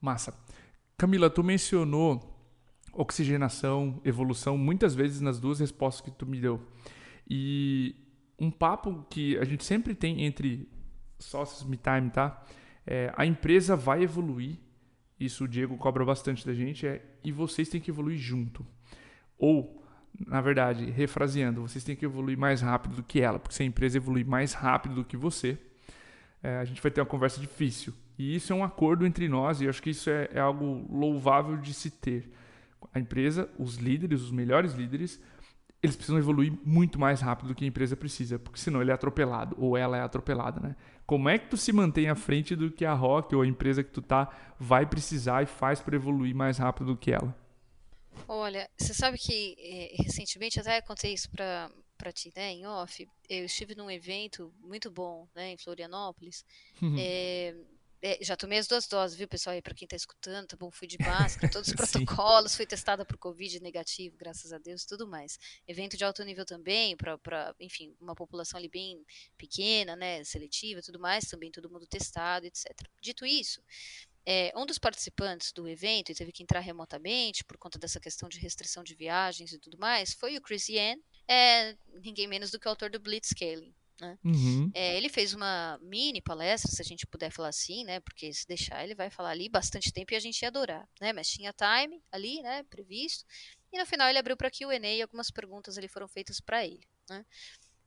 [0.00, 0.34] Massa.
[0.96, 2.33] Camila, tu mencionou
[2.96, 6.60] oxigenação, evolução, muitas vezes nas duas respostas que tu me deu.
[7.28, 7.94] E
[8.38, 10.68] um papo que a gente sempre tem entre
[11.18, 12.42] sócios me time, tá?
[12.86, 14.58] É, a empresa vai evoluir,
[15.18, 18.66] isso o Diego cobra bastante da gente, é, e vocês têm que evoluir junto.
[19.38, 19.82] Ou,
[20.26, 23.66] na verdade, refraseando, vocês têm que evoluir mais rápido do que ela, porque se a
[23.66, 25.58] empresa evoluir mais rápido do que você,
[26.42, 27.94] é, a gente vai ter uma conversa difícil.
[28.18, 30.86] E isso é um acordo entre nós e eu acho que isso é, é algo
[30.90, 32.30] louvável de se ter.
[32.92, 35.20] A empresa, os líderes, os melhores líderes,
[35.82, 38.94] eles precisam evoluir muito mais rápido do que a empresa precisa, porque senão ele é
[38.94, 40.76] atropelado ou ela é atropelada, né?
[41.06, 43.84] Como é que tu se mantém à frente do que a Rock ou a empresa
[43.84, 47.36] que tu tá vai precisar e faz para evoluir mais rápido do que ela?
[48.26, 53.08] Olha, você sabe que é, recentemente até contei isso para para ti, né, em off.
[53.28, 56.44] Eu estive num evento muito bom, né, em Florianópolis.
[56.82, 56.96] Uhum.
[56.98, 57.54] É,
[58.06, 59.54] é, já tomei as duas doses, viu, pessoal?
[59.54, 60.70] Aí, para quem está escutando, tá bom?
[60.70, 65.08] Fui de máscara, todos os protocolos, fui testada por Covid negativo, graças a Deus, tudo
[65.08, 65.38] mais.
[65.66, 69.02] Evento de alto nível também, para, enfim, uma população ali bem
[69.38, 70.22] pequena, né?
[70.22, 72.66] Seletiva tudo mais, também todo mundo testado, etc.
[73.00, 73.62] Dito isso,
[74.26, 78.28] é, um dos participantes do evento, e teve que entrar remotamente por conta dessa questão
[78.28, 82.60] de restrição de viagens e tudo mais, foi o Chris Yan, é, ninguém menos do
[82.60, 83.74] que o autor do Blitzscaling.
[84.00, 84.18] Né?
[84.24, 84.70] Uhum.
[84.74, 88.00] É, ele fez uma mini palestra, se a gente puder falar assim, né?
[88.00, 91.12] Porque se deixar, ele vai falar ali bastante tempo e a gente ia adorar, né?
[91.12, 92.64] Mas tinha time ali, né?
[92.64, 93.24] Previsto.
[93.72, 96.86] E no final ele abriu para Q&A e algumas perguntas ali foram feitas para ele,
[97.08, 97.24] né?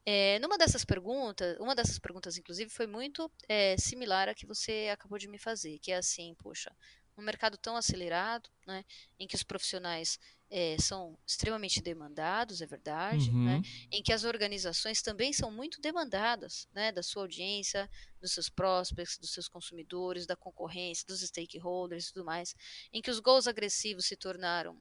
[0.09, 4.87] É, numa dessas perguntas, uma dessas perguntas, inclusive, foi muito é, similar à que você
[4.89, 6.73] acabou de me fazer, que é assim, poxa,
[7.17, 8.85] um mercado tão acelerado, né,
[9.19, 13.45] em que os profissionais é, são extremamente demandados, é verdade, né, uhum.
[13.45, 17.89] né, em que as organizações também são muito demandadas né, da sua audiência,
[18.21, 22.55] dos seus prospects, dos seus consumidores, da concorrência, dos stakeholders e tudo mais,
[22.93, 24.79] em que os gols agressivos se tornaram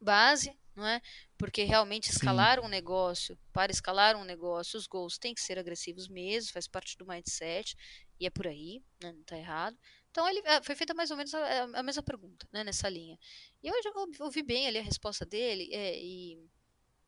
[0.00, 1.00] base, não é?
[1.38, 2.66] Porque realmente escalar Sim.
[2.66, 6.96] um negócio, para escalar um negócio, os gols têm que ser agressivos mesmo, faz parte
[6.96, 7.76] do mindset,
[8.18, 9.12] e é por aí, né?
[9.12, 9.76] não está errado.
[10.14, 13.18] Então ele eh, foi feita mais ou menos a, a mesma pergunta, né, nessa linha.
[13.60, 16.38] E eu já ouvi bem ali a resposta dele, é, e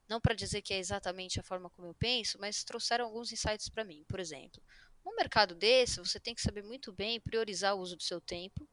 [0.08, 3.68] não para dizer que é exatamente a forma como eu penso, mas trouxeram alguns insights
[3.68, 4.04] para mim.
[4.08, 4.60] Por exemplo,
[5.04, 8.68] um mercado desse, você tem que saber muito bem priorizar o uso do seu tempo,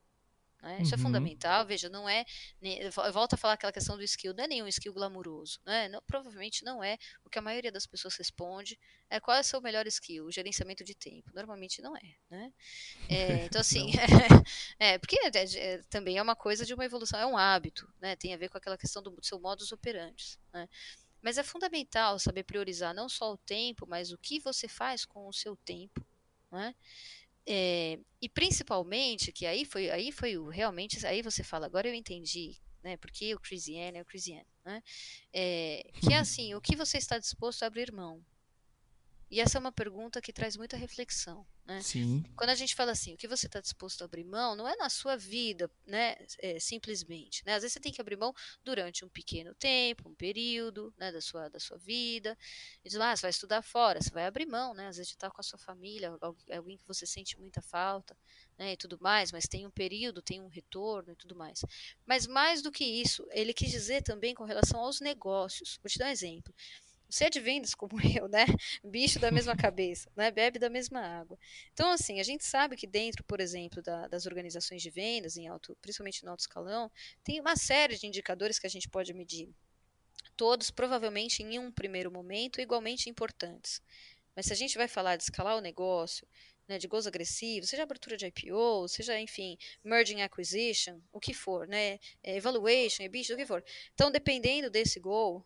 [0.64, 0.82] né?
[0.82, 1.02] Isso é uhum.
[1.02, 1.66] é fundamental.
[1.66, 2.24] Veja, não é.
[2.62, 5.60] Eu volto a falar aquela questão do skill, não é nenhum skill glamuroso.
[5.66, 5.90] Né?
[5.90, 8.80] Não, provavelmente não é o que a maioria das pessoas responde.
[9.10, 10.26] É qual é o seu melhor skill?
[10.26, 11.30] O gerenciamento de tempo.
[11.36, 12.16] Normalmente não é.
[12.30, 12.54] Né?
[13.10, 13.92] É, então, assim.
[14.80, 17.86] é, porque é, é, também é uma coisa de uma evolução, é um hábito.
[18.00, 18.16] Né?
[18.16, 20.40] Tem a ver com aquela questão do seu modus operandi.
[20.54, 20.70] Né?
[21.22, 25.28] Mas é fundamental saber priorizar não só o tempo, mas o que você faz com
[25.28, 26.06] o seu tempo.
[26.50, 26.74] Né?
[27.46, 31.94] É, e principalmente, que aí foi, aí foi o, realmente, aí você fala, agora eu
[31.94, 34.82] entendi, né, porque o Crisiane é o Crisiane, né,
[35.34, 38.24] é, que é assim, o que você está disposto a abrir mão?
[39.30, 41.46] E essa é uma pergunta que traz muita reflexão.
[41.66, 41.82] Né?
[41.82, 42.26] Sim.
[42.36, 44.76] Quando a gente fala assim, o que você está disposto a abrir mão, não é
[44.76, 46.16] na sua vida, né?
[46.40, 47.42] É, simplesmente.
[47.46, 47.54] Né?
[47.54, 48.34] Às vezes você tem que abrir mão
[48.66, 51.12] durante um pequeno tempo, um período né?
[51.12, 52.38] da, sua, da sua vida.
[52.84, 54.88] E diz, ah, você vai estudar fora, você vai abrir mão, né?
[54.88, 56.18] Às vezes está com a sua família,
[56.52, 58.16] alguém que você sente muita falta.
[58.56, 61.66] Né, e tudo mais, mas tem um período, tem um retorno e tudo mais.
[62.06, 65.80] Mas mais do que isso, ele quis dizer também com relação aos negócios.
[65.82, 66.54] Vou te dar um exemplo.
[67.32, 68.46] De vendas como eu, né?
[68.84, 70.32] Bicho da mesma cabeça, né?
[70.32, 71.38] Bebe da mesma água.
[71.72, 75.48] Então, assim, a gente sabe que dentro, por exemplo, da, das organizações de vendas, em
[75.48, 76.92] alto, principalmente no alto escalão,
[77.24, 79.48] tem uma série de indicadores que a gente pode medir.
[80.36, 83.80] Todos, provavelmente, em um primeiro momento, igualmente importantes.
[84.36, 86.28] Mas se a gente vai falar de escalar o negócio,
[86.68, 91.68] né, de gols agressivos, seja abertura de IPO, seja, enfim, merging acquisition, o que for,
[91.68, 93.64] né, é, evaluation, EBITDA, o que for.
[93.94, 95.46] Então, dependendo desse gol,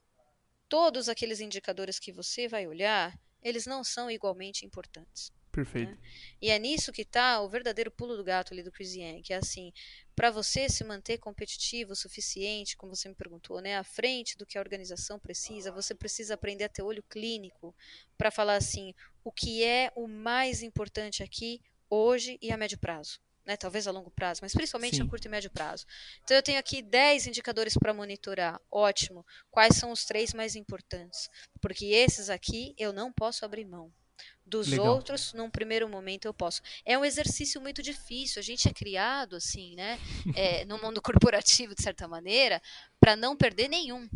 [0.70, 5.32] todos aqueles indicadores que você vai olhar, eles não são igualmente importantes.
[5.52, 5.92] Perfeito.
[5.92, 5.98] Né?
[6.40, 9.34] E é nisso que está o verdadeiro pulo do gato ali do Chris Yang, que
[9.34, 9.74] é assim,
[10.16, 14.46] para você se manter competitivo o suficiente, como você me perguntou, né, à frente do
[14.46, 17.76] que a organização precisa, você precisa aprender a ter olho clínico
[18.18, 23.20] para falar assim, o que é o mais importante aqui hoje e a médio prazo
[23.48, 25.04] né, talvez a longo prazo, mas principalmente Sim.
[25.04, 25.86] a curto e médio prazo.
[26.22, 28.60] Então eu tenho aqui 10 indicadores para monitorar.
[28.70, 29.26] Ótimo.
[29.50, 31.30] Quais são os três mais importantes?
[31.62, 33.90] Porque esses aqui eu não posso abrir mão.
[34.46, 34.88] Dos Legal.
[34.96, 36.62] outros, num primeiro momento, eu posso.
[36.86, 38.40] É um exercício muito difícil.
[38.40, 40.00] A gente é criado, assim, né?
[40.36, 42.62] É, no mundo corporativo, de certa maneira,
[43.00, 44.10] para não perder nenhum.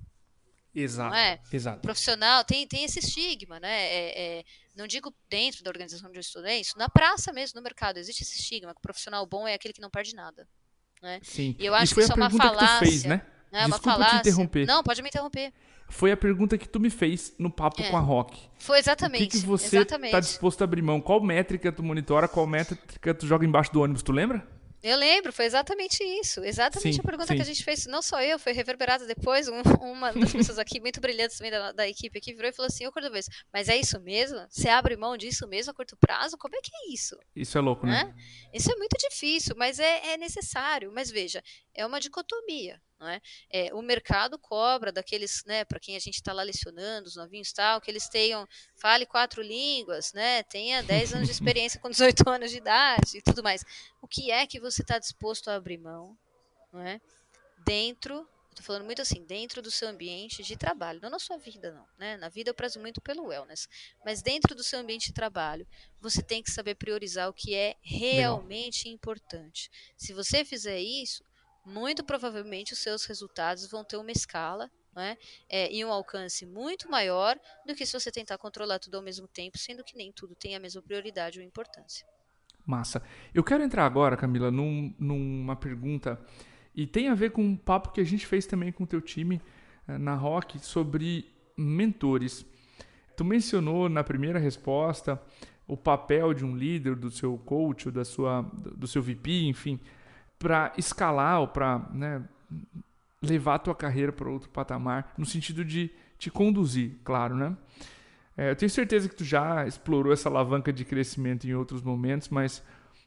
[0.73, 1.15] Exato.
[1.15, 1.39] É?
[1.51, 1.81] Exato.
[1.81, 3.83] Profissional tem, tem esse estigma, né?
[3.87, 4.43] É, é,
[4.75, 8.23] não digo dentro da organização onde eu estudei, isso na praça mesmo, no mercado, existe
[8.23, 10.47] esse estigma que o profissional bom é aquele que não perde nada.
[11.01, 11.19] Né?
[11.23, 11.55] Sim.
[11.59, 12.79] E eu acho e que isso é uma falácia.
[12.79, 13.21] Que tu fez, né?
[13.51, 14.21] É uma falácia.
[14.21, 14.65] te interromper.
[14.65, 15.51] Não, pode me interromper.
[15.89, 17.89] Foi a pergunta que tu me fez no papo é.
[17.89, 18.39] com a Rock.
[18.57, 19.23] Foi exatamente.
[19.23, 21.01] O que, que você está disposto a abrir mão?
[21.01, 22.29] Qual métrica tu monitora?
[22.29, 24.01] Qual métrica tu joga embaixo do ônibus?
[24.01, 24.47] Tu lembra?
[24.83, 26.43] Eu lembro, foi exatamente isso.
[26.43, 27.35] Exatamente Sim, a pergunta sim.
[27.35, 27.85] que a gente fez.
[27.85, 29.47] Não só eu, foi reverberada depois.
[29.47, 32.67] um- uma das pessoas aqui, muito brilhantes também da, da equipe aqui, virou e falou
[32.67, 34.39] assim: Ô Cordovez, mas é isso mesmo?
[34.49, 36.37] Você abre mão disso mesmo a curto prazo?
[36.37, 37.15] Como é que é isso?
[37.35, 38.05] Isso é louco, né?
[38.05, 38.15] né?
[38.53, 40.91] Isso é muito difícil, mas é, é necessário.
[40.91, 41.43] Mas veja,
[41.75, 42.81] é uma dicotomia.
[43.07, 43.21] É?
[43.49, 47.49] É, o mercado cobra daqueles, né, para quem a gente está lá lecionando, os novinhos
[47.49, 51.89] e tal, que eles tenham, fale quatro línguas, né, tenha 10 anos de experiência com
[51.89, 53.65] 18 anos de idade e tudo mais.
[54.01, 56.15] O que é que você está disposto a abrir mão,
[56.71, 57.01] não é?
[57.65, 61.71] Dentro, estou falando muito assim, dentro do seu ambiente de trabalho, não na sua vida,
[61.71, 62.17] não, né?
[62.17, 63.67] Na vida eu prezo muito pelo wellness,
[64.05, 65.67] mas dentro do seu ambiente de trabalho,
[65.99, 68.93] você tem que saber priorizar o que é realmente Legal.
[68.93, 69.71] importante.
[69.97, 71.23] Se você fizer isso,
[71.65, 75.17] muito provavelmente os seus resultados vão ter uma escala né,
[75.49, 79.27] é, e um alcance muito maior do que se você tentar controlar tudo ao mesmo
[79.27, 82.05] tempo, sendo que nem tudo tem a mesma prioridade ou importância.
[82.65, 83.01] Massa.
[83.33, 86.19] Eu quero entrar agora, Camila, num, numa pergunta
[86.75, 89.01] e tem a ver com um papo que a gente fez também com o teu
[89.01, 89.41] time
[89.87, 91.25] uh, na Rock sobre
[91.57, 92.45] mentores.
[93.15, 95.21] Tu mencionou na primeira resposta
[95.67, 99.79] o papel de um líder, do seu coach, da sua, do seu VP, enfim,
[100.41, 102.23] para escalar ou para né,
[103.21, 107.55] levar a tua carreira para outro patamar, no sentido de te conduzir, claro, né?
[108.35, 112.29] É, eu tenho certeza que tu já explorou essa alavanca de crescimento em outros momentos,
[112.29, 112.63] mas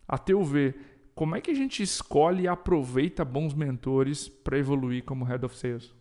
[0.07, 0.77] a teu ver,
[1.15, 5.57] como é que a gente escolhe e aproveita bons mentores para evoluir como Head of
[5.57, 5.93] Sales?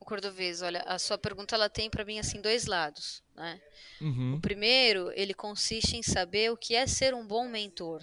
[0.00, 3.60] O Cordovez, olha, a sua pergunta ela tem para mim assim dois lados, né?
[4.00, 4.36] Uhum.
[4.36, 8.02] O primeiro, ele consiste em saber o que é ser um bom mentor.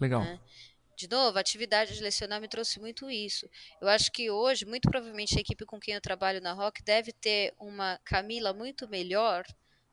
[0.00, 0.22] Legal.
[0.22, 0.40] Né?
[0.96, 3.48] De novo, a atividade de lecionar me trouxe muito isso.
[3.80, 7.12] Eu acho que hoje, muito provavelmente, a equipe com quem eu trabalho na Rock deve
[7.12, 9.44] ter uma Camila muito melhor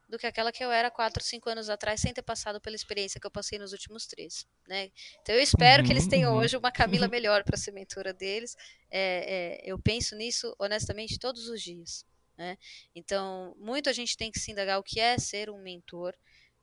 [0.08, 3.20] do que aquela que eu era 4, 5 anos atrás, sem ter passado pela experiência
[3.20, 4.48] que eu passei nos últimos três.
[4.68, 4.92] Né?
[5.22, 6.39] Então eu espero uhum, que eles tenham uhum.
[6.39, 8.56] hoje uma Camila melhor para ser mentora deles.
[8.89, 12.06] É, é, eu penso nisso, honestamente, todos os dias.
[12.38, 12.58] Né?
[12.96, 16.16] Então, muito a gente tem que se indagar o que é ser um mentor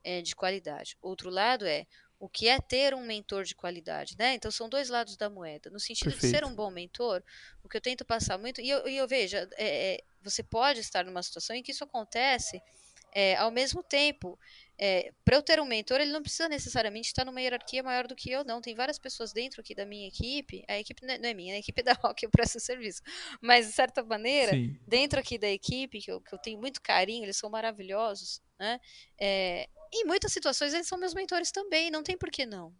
[0.03, 0.97] é, de qualidade.
[1.01, 1.85] Outro lado é
[2.21, 4.35] o que é ter um mentor de qualidade, né?
[4.35, 5.71] Então são dois lados da moeda.
[5.71, 6.31] No sentido Perfeito.
[6.31, 7.23] de ser um bom mentor,
[7.63, 10.79] o que eu tento passar muito, e eu, e eu veja, é, é, você pode
[10.81, 12.61] estar numa situação em que isso acontece
[13.11, 14.37] é, ao mesmo tempo.
[15.23, 18.31] Para eu ter um mentor, ele não precisa necessariamente estar numa hierarquia maior do que
[18.31, 18.61] eu, não.
[18.61, 21.83] Tem várias pessoas dentro aqui da minha equipe, a equipe não é minha, a equipe
[21.83, 23.01] da Rock eu presto serviço,
[23.39, 24.75] mas de certa maneira, Sim.
[24.87, 28.79] dentro aqui da equipe, que eu, que eu tenho muito carinho, eles são maravilhosos, né?
[29.19, 32.73] É, em muitas situações eles são meus mentores também, não tem por que não.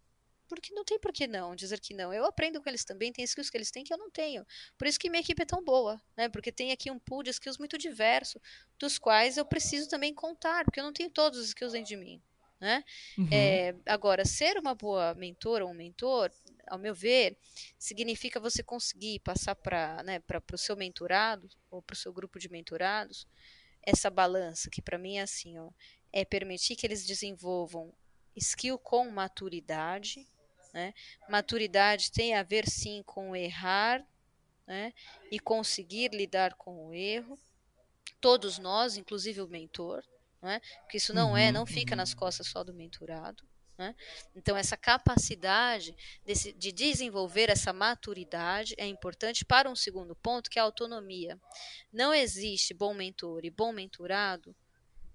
[0.48, 2.12] Porque não tem por que não dizer que não.
[2.12, 4.46] Eu aprendo com eles também, tem skills que eles têm que eu não tenho.
[4.76, 6.28] Por isso que minha equipe é tão boa, né?
[6.28, 8.40] Porque tem aqui um pool de skills muito diverso,
[8.78, 11.96] dos quais eu preciso também contar, porque eu não tenho todos os skills dentro de
[11.96, 12.22] mim.
[12.60, 12.84] Né?
[13.18, 13.28] Uhum.
[13.32, 16.30] É, agora, ser uma boa mentora ou um mentor,
[16.68, 17.36] ao meu ver,
[17.78, 20.20] significa você conseguir passar para né,
[20.52, 23.26] o seu mentorado ou para o seu grupo de mentorados
[23.82, 25.70] essa balança, que para mim é assim, ó,
[26.12, 27.92] é permitir que eles desenvolvam
[28.36, 30.26] skill com maturidade.
[30.72, 30.92] Né?
[31.28, 34.04] Maturidade tem a ver sim com errar
[34.66, 34.92] né?
[35.30, 37.38] e conseguir lidar com o erro.
[38.20, 40.02] Todos nós, inclusive o mentor,
[40.40, 40.60] né?
[40.82, 41.98] porque isso não uhum, é, não fica uhum.
[41.98, 43.44] nas costas só do mentorado.
[43.76, 43.96] Né?
[44.36, 50.58] Então, essa capacidade desse, de desenvolver essa maturidade é importante para um segundo ponto, que
[50.58, 51.40] é a autonomia.
[51.92, 54.54] Não existe bom mentor e bom mentorado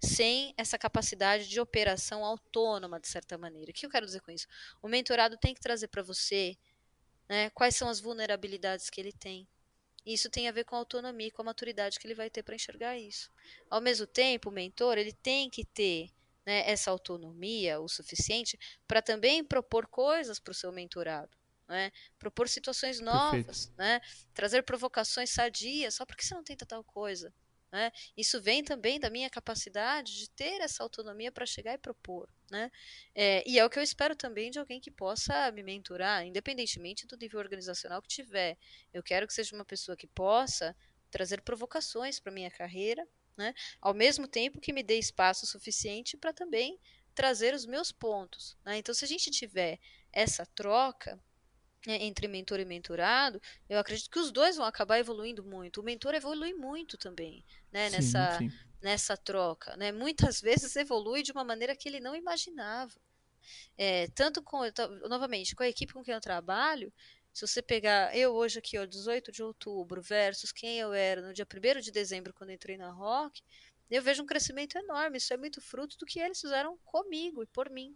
[0.01, 3.71] sem essa capacidade de operação autônoma, de certa maneira.
[3.71, 4.47] O que eu quero dizer com isso?
[4.81, 6.57] O mentorado tem que trazer para você
[7.27, 9.47] né, quais são as vulnerabilidades que ele tem.
[10.05, 12.41] Isso tem a ver com a autonomia e com a maturidade que ele vai ter
[12.41, 13.29] para enxergar isso.
[13.69, 16.10] Ao mesmo tempo, o mentor ele tem que ter
[16.45, 18.57] né, essa autonomia o suficiente
[18.88, 21.36] para também propor coisas para o seu mentorado.
[21.67, 21.91] Né?
[22.17, 23.99] Propor situações novas, né?
[24.33, 27.33] trazer provocações sadias, só porque você não tenta tal coisa.
[27.71, 27.91] Né?
[28.15, 32.30] Isso vem também da minha capacidade de ter essa autonomia para chegar e propor.
[32.49, 32.71] Né?
[33.13, 37.06] É, e é o que eu espero também de alguém que possa me mentorar, independentemente
[37.06, 38.58] do nível organizacional que tiver.
[38.93, 40.75] Eu quero que seja uma pessoa que possa
[41.12, 43.53] trazer provocações para minha carreira, né?
[43.82, 46.80] ao mesmo tempo que me dê espaço suficiente para também
[47.13, 48.58] trazer os meus pontos.
[48.63, 48.77] Né?
[48.77, 49.80] Então, se a gente tiver
[50.13, 51.19] essa troca,
[51.85, 55.79] entre mentor e mentorado, eu acredito que os dois vão acabar evoluindo muito.
[55.81, 57.89] O mentor evolui muito também, né?
[57.89, 58.51] Sim, nessa, sim.
[58.81, 59.91] nessa troca, né?
[59.91, 62.99] Muitas vezes evolui de uma maneira que ele não imaginava.
[63.77, 64.59] É, tanto com,
[65.07, 66.91] novamente, com a equipe com quem eu trabalho,
[67.37, 71.33] se você pegar eu hoje aqui, ó, 18 de outubro, versus quem eu era no
[71.33, 73.43] dia 1 de dezembro, quando entrei na Rock,
[73.95, 75.17] eu vejo um crescimento enorme.
[75.17, 77.95] Isso é muito fruto do que eles fizeram comigo e por mim.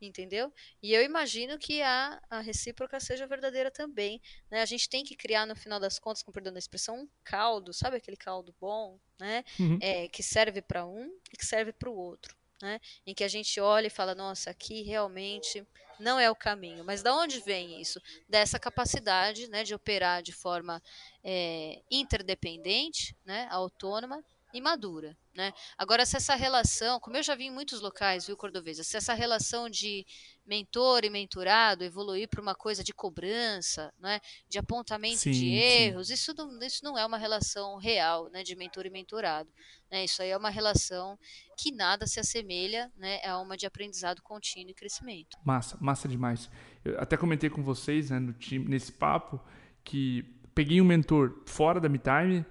[0.00, 0.52] Entendeu?
[0.82, 4.20] E eu imagino que a, a recíproca seja verdadeira também.
[4.50, 4.60] Né?
[4.60, 7.72] A gente tem que criar, no final das contas, com perdão da expressão, um caldo,
[7.72, 9.42] sabe aquele caldo bom, né?
[9.58, 9.78] Uhum.
[9.80, 12.36] É, que serve para um e que serve para o outro.
[12.60, 12.80] Né?
[13.06, 15.66] Em que a gente olha e fala, nossa, aqui realmente
[15.98, 16.84] não é o caminho.
[16.84, 18.00] Mas da onde vem isso?
[18.28, 20.82] Dessa capacidade né, de operar de forma
[21.24, 25.16] é, interdependente, né, autônoma e madura.
[25.34, 25.52] Né?
[25.76, 29.12] Agora, se essa relação, como eu já vi em muitos locais, viu, Cordoveza, se essa
[29.12, 30.06] relação de
[30.46, 36.08] mentor e mentorado evoluir para uma coisa de cobrança, né, de apontamento sim, de erros,
[36.08, 39.50] isso não, isso não é uma relação real né, de mentor e mentorado.
[39.90, 40.04] Né?
[40.04, 41.18] Isso aí é uma relação
[41.58, 45.36] que nada se assemelha né, a uma de aprendizado contínuo e crescimento.
[45.44, 46.48] Massa, massa demais.
[46.82, 49.38] Eu até comentei com vocês né, no time, nesse papo
[49.84, 52.46] que peguei um mentor fora da MeTime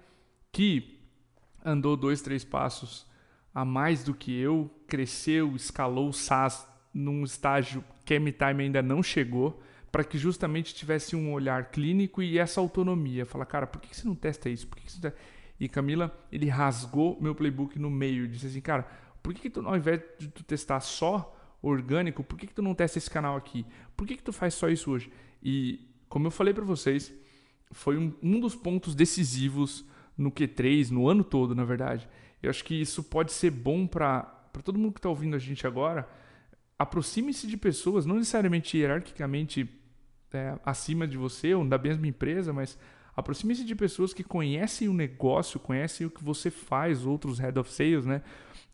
[0.52, 0.95] que
[1.66, 3.06] andou dois, três passos
[3.54, 8.82] a mais do que eu, cresceu, escalou o SaaS num estágio que a M-Time ainda
[8.82, 13.26] não chegou, para que justamente tivesse um olhar clínico e essa autonomia.
[13.26, 14.68] Fala, cara, por que você não testa isso?
[14.68, 15.14] Por que você
[15.58, 18.86] E Camila, ele rasgou meu playbook no meio, disse assim, cara,
[19.24, 22.62] por que, que tu, ao invés de tu testar só orgânico, por que, que tu
[22.62, 23.66] não testa esse canal aqui?
[23.96, 25.10] Por que, que tu faz só isso hoje?
[25.42, 27.14] E como eu falei para vocês,
[27.72, 29.86] foi um, um dos pontos decisivos
[30.18, 32.08] no Q3, no ano todo, na verdade.
[32.42, 34.22] Eu acho que isso pode ser bom para
[34.64, 36.08] todo mundo que está ouvindo a gente agora.
[36.78, 39.70] Aproxime-se de pessoas, não necessariamente hierarquicamente
[40.34, 42.78] é, acima de você ou da mesma empresa, mas
[43.16, 47.72] aproxime-se de pessoas que conhecem o negócio, conhecem o que você faz, outros head of
[47.72, 48.22] sales, né?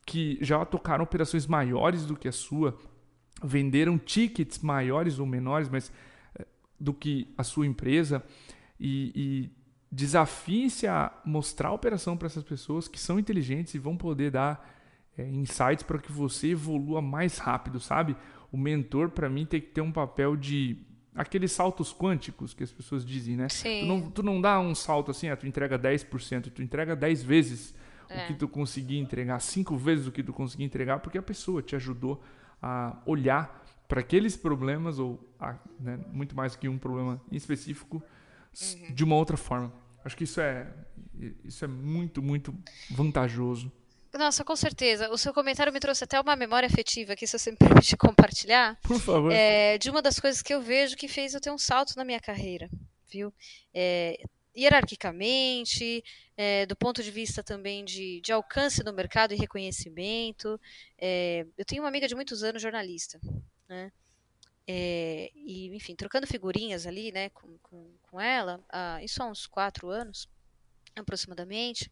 [0.06, 2.78] Que já tocaram operações maiores do que a sua,
[3.44, 5.92] venderam tickets maiores ou menores, mas
[6.38, 6.46] é,
[6.80, 8.24] do que a sua empresa
[8.80, 9.61] e, e
[9.92, 14.66] desafie-se a mostrar a operação para essas pessoas que são inteligentes e vão poder dar
[15.18, 18.16] é, insights para que você evolua mais rápido, sabe?
[18.52, 20.78] O mentor, para mim, tem que ter um papel de
[21.14, 23.50] aqueles saltos quânticos que as pessoas dizem, né?
[23.50, 23.82] Sim.
[23.82, 27.24] Tu não, tu não dá um salto assim, ah, tu entrega 10%, tu entrega 10
[27.24, 27.76] vezes
[28.10, 28.24] é.
[28.24, 31.62] o que tu conseguir entregar, 5 vezes o que tu conseguir entregar, porque a pessoa
[31.62, 32.22] te ajudou
[32.62, 38.02] a olhar para aqueles problemas, ou a, né, muito mais que um problema em específico,
[38.60, 38.94] uhum.
[38.94, 39.74] de uma outra forma.
[40.04, 40.68] Acho que isso é,
[41.44, 42.54] isso é muito, muito
[42.90, 43.72] vantajoso.
[44.14, 45.10] Nossa, com certeza.
[45.10, 48.78] O seu comentário me trouxe até uma memória afetiva aqui, se você me permite compartilhar.
[48.82, 49.32] Por favor.
[49.32, 52.04] É, de uma das coisas que eu vejo que fez eu ter um salto na
[52.04, 52.70] minha carreira,
[53.10, 53.34] viu?
[53.74, 54.22] É,
[54.56, 56.04] hierarquicamente,
[56.36, 60.60] é, do ponto de vista também de, de, alcance no mercado e reconhecimento.
[60.98, 63.20] É, eu tenho uma amiga de muitos anos, jornalista,
[63.70, 63.92] né?
[64.74, 69.46] É, e, enfim, trocando figurinhas ali, né, com, com, com ela, ah, isso há uns
[69.46, 70.30] quatro anos,
[70.96, 71.92] aproximadamente,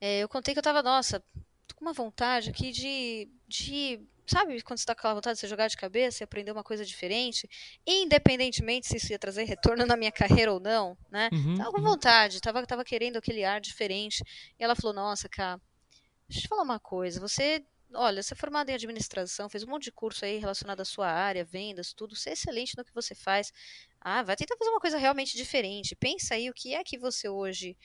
[0.00, 1.22] é, eu contei que eu tava, nossa,
[1.66, 5.40] tô com uma vontade aqui de, de sabe, quando você tá com aquela vontade de
[5.40, 7.46] você jogar de cabeça e aprender uma coisa diferente,
[7.86, 11.78] independentemente se isso ia trazer retorno na minha carreira ou não, né, uhum, tava com
[11.78, 11.84] uhum.
[11.84, 14.24] vontade, tava, tava querendo aquele ar diferente,
[14.58, 15.60] e ela falou, nossa, cara,
[16.26, 17.62] deixa eu te falar uma coisa, você
[17.94, 21.08] olha, você é formado em administração, fez um monte de curso aí relacionado à sua
[21.08, 23.52] área, vendas, tudo, você é excelente no que você faz.
[24.00, 25.94] Ah, vai tentar fazer uma coisa realmente diferente.
[25.96, 27.76] Pensa aí o que é que você hoje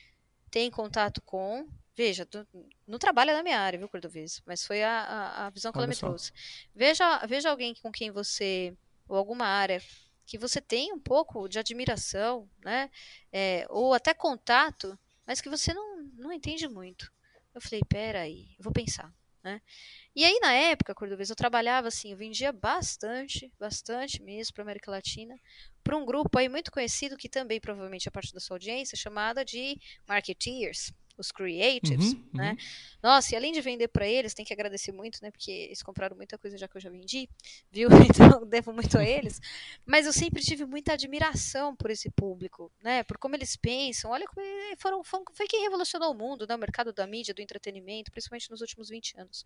[0.50, 1.68] tem contato com.
[1.96, 2.46] Veja, tu,
[2.86, 4.40] não trabalha na minha área, viu, Cordovez?
[4.46, 6.06] Mas foi a, a, a visão que olha ela me só.
[6.06, 6.32] trouxe.
[6.74, 8.76] Veja, veja alguém com quem você,
[9.08, 9.82] ou alguma área
[10.24, 12.90] que você tem um pouco de admiração, né?
[13.32, 17.10] É, ou até contato, mas que você não, não entende muito.
[17.54, 19.12] Eu falei, peraí, eu vou pensar.
[19.42, 19.60] Né?
[20.16, 24.90] E aí, na época, Cordovez, eu trabalhava assim, eu vendia bastante, bastante mesmo para América
[24.90, 25.38] Latina,
[25.84, 29.44] para um grupo aí muito conhecido, que também provavelmente é parte da sua audiência, chamada
[29.44, 32.50] de Marketeers os creatives, uhum, né?
[32.52, 32.56] Uhum.
[33.02, 35.30] Nossa, e além de vender para eles, tem que agradecer muito, né?
[35.30, 37.28] Porque eles compraram muita coisa já que eu já vendi,
[37.70, 37.88] viu?
[38.08, 39.40] Então devo muito a eles.
[39.86, 43.02] Mas eu sempre tive muita admiração por esse público, né?
[43.04, 44.10] Por como eles pensam.
[44.10, 44.44] Olha como
[44.78, 46.54] foram, foram foi quem revolucionou o mundo, né?
[46.54, 49.44] O mercado da mídia, do entretenimento, principalmente nos últimos 20 anos.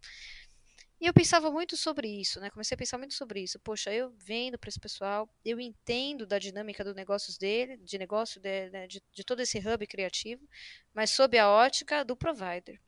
[1.03, 2.49] E eu pensava muito sobre isso, né?
[2.49, 3.59] Comecei a pensar muito sobre isso.
[3.59, 8.41] Poxa, eu vendo para esse pessoal, eu entendo da dinâmica dos negócios dele, de negócio
[8.41, 10.49] de, né, de, de, todo esse hub criativo,
[10.95, 12.81] mas sob a ótica do provider.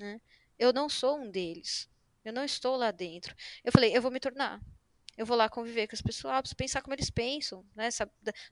[0.00, 0.20] Né?
[0.58, 1.88] Eu não sou um deles.
[2.24, 3.36] Eu não estou lá dentro.
[3.62, 4.60] Eu falei, eu vou me tornar
[5.20, 7.90] eu vou lá conviver com as pessoas, pensar como eles pensam, né?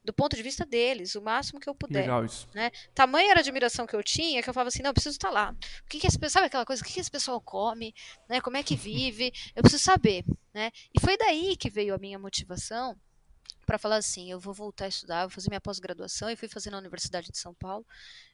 [0.04, 2.02] Do ponto de vista deles, o máximo que eu puder.
[2.02, 2.46] Legal isso.
[2.54, 2.70] Né?
[2.94, 5.30] Tamanha era a admiração que eu tinha que eu falava assim, não, eu preciso estar
[5.30, 5.56] lá.
[5.82, 6.82] O que, que esse, sabe aquela coisa?
[6.82, 7.94] O que, que esse pessoal come?
[8.28, 8.42] Né?
[8.42, 9.32] Como é que vive?
[9.56, 10.70] Eu preciso saber, né?
[10.94, 12.94] E foi daí que veio a minha motivação
[13.64, 16.70] para falar assim, eu vou voltar a estudar, vou fazer minha pós-graduação, e fui fazer
[16.70, 17.86] na Universidade de São Paulo,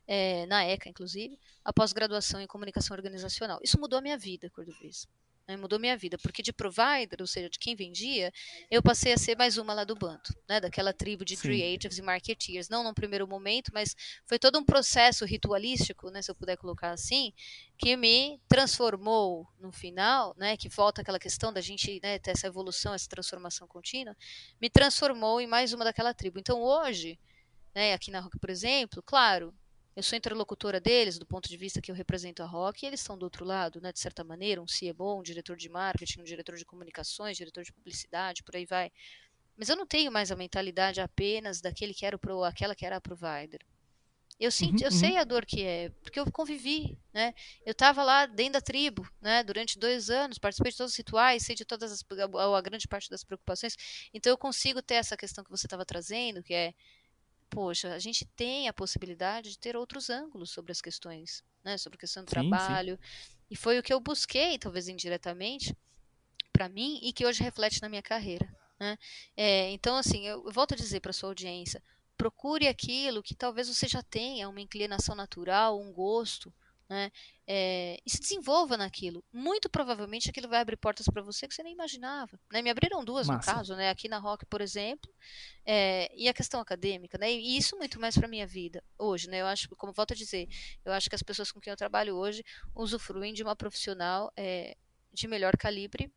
[0.09, 3.61] é, na ECA, inclusive, a pós-graduação em comunicação organizacional.
[3.63, 5.09] Isso mudou a minha vida, Cordovez.
[5.47, 8.33] Né, mudou minha vida, porque de provider, ou seja, de quem vendia,
[8.71, 11.43] eu passei a ser mais uma lá do bando, né, daquela tribo de Sim.
[11.49, 16.31] creatives e marketeers, não num primeiro momento, mas foi todo um processo ritualístico, né, se
[16.31, 17.31] eu puder colocar assim,
[17.77, 22.47] que me transformou no final, né, que volta aquela questão da gente né, ter essa
[22.47, 24.17] evolução, essa transformação contínua,
[24.59, 26.39] me transformou em mais uma daquela tribo.
[26.39, 27.19] Então hoje,
[27.75, 29.55] né, aqui na Rock, por exemplo, claro,
[29.97, 33.01] eu sou interlocutora deles do ponto de vista que eu represento a Rock e eles
[33.01, 36.25] estão do outro lado, né, de certa maneira, um CMO, um diretor de marketing, um
[36.25, 38.91] diretor de comunicações, diretor de publicidade, por aí vai.
[39.57, 42.85] Mas eu não tenho mais a mentalidade apenas daquele que era o pro, aquela que
[42.85, 43.61] era a provider.
[44.39, 44.99] Eu senti, uhum, eu uhum.
[44.99, 47.33] sei a dor que é, porque eu convivi, né?
[47.65, 49.45] Eu estava lá dentro da tribo, né?
[49.45, 52.89] Durante dois anos, participei de todos os rituais, sei de todas as, a, a grande
[52.89, 53.77] parte das preocupações.
[54.13, 56.75] Então eu consigo ter essa questão que você estava trazendo, que é
[57.55, 61.79] poxa, a gente tem a possibilidade de ter outros ângulos sobre as questões, né?
[61.79, 62.99] Sobre a questão do sim, trabalho.
[63.01, 63.37] Sim.
[63.51, 65.77] E foi o que eu busquei, talvez indiretamente,
[66.53, 68.53] para mim e que hoje reflete na minha carreira.
[68.79, 68.99] Né?
[69.37, 71.83] É, então, assim, eu, eu volto a dizer para sua audiência:
[72.17, 76.53] procure aquilo que talvez você já tenha uma inclinação natural, um gosto,
[76.89, 77.11] né?
[77.47, 79.25] É, e se desenvolva naquilo.
[79.33, 82.39] Muito provavelmente aquilo vai abrir portas para você que você nem imaginava.
[82.53, 82.63] Né?
[82.63, 83.51] Me abriram duas Massa.
[83.51, 83.91] no caso, né?
[83.91, 85.11] aqui na Rock, por exemplo,
[85.65, 87.33] é, e a questão acadêmica, né?
[87.33, 89.41] E isso muito mais para minha vida hoje, né?
[89.41, 90.49] Eu acho, como volto a dizer,
[90.85, 94.77] eu acho que as pessoas com quem eu trabalho hoje usufruem de uma profissional é,
[95.13, 96.13] de melhor calibre,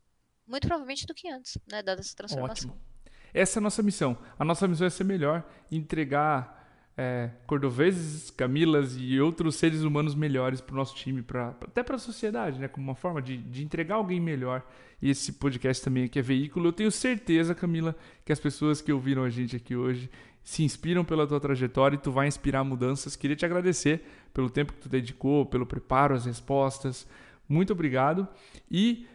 [0.46, 1.82] muito provavelmente do que antes, né?
[1.82, 2.70] Dada essa transformação.
[2.70, 2.88] Ótimo.
[3.32, 4.18] Essa é a nossa missão.
[4.38, 6.57] A nossa missão é ser melhor, entregar
[7.00, 11.94] é, cordoveses, camilas e outros seres humanos melhores para o nosso time, pra, até para
[11.94, 12.66] a sociedade, né?
[12.66, 14.66] Como uma forma de, de entregar alguém melhor.
[15.00, 16.66] E esse podcast também aqui é veículo.
[16.66, 17.94] Eu tenho certeza, Camila,
[18.24, 20.10] que as pessoas que ouviram a gente aqui hoje
[20.42, 23.14] se inspiram pela tua trajetória e tu vai inspirar mudanças.
[23.14, 24.02] Queria te agradecer
[24.34, 27.06] pelo tempo que tu dedicou, pelo preparo, as respostas.
[27.48, 28.26] Muito obrigado.
[28.68, 29.06] E,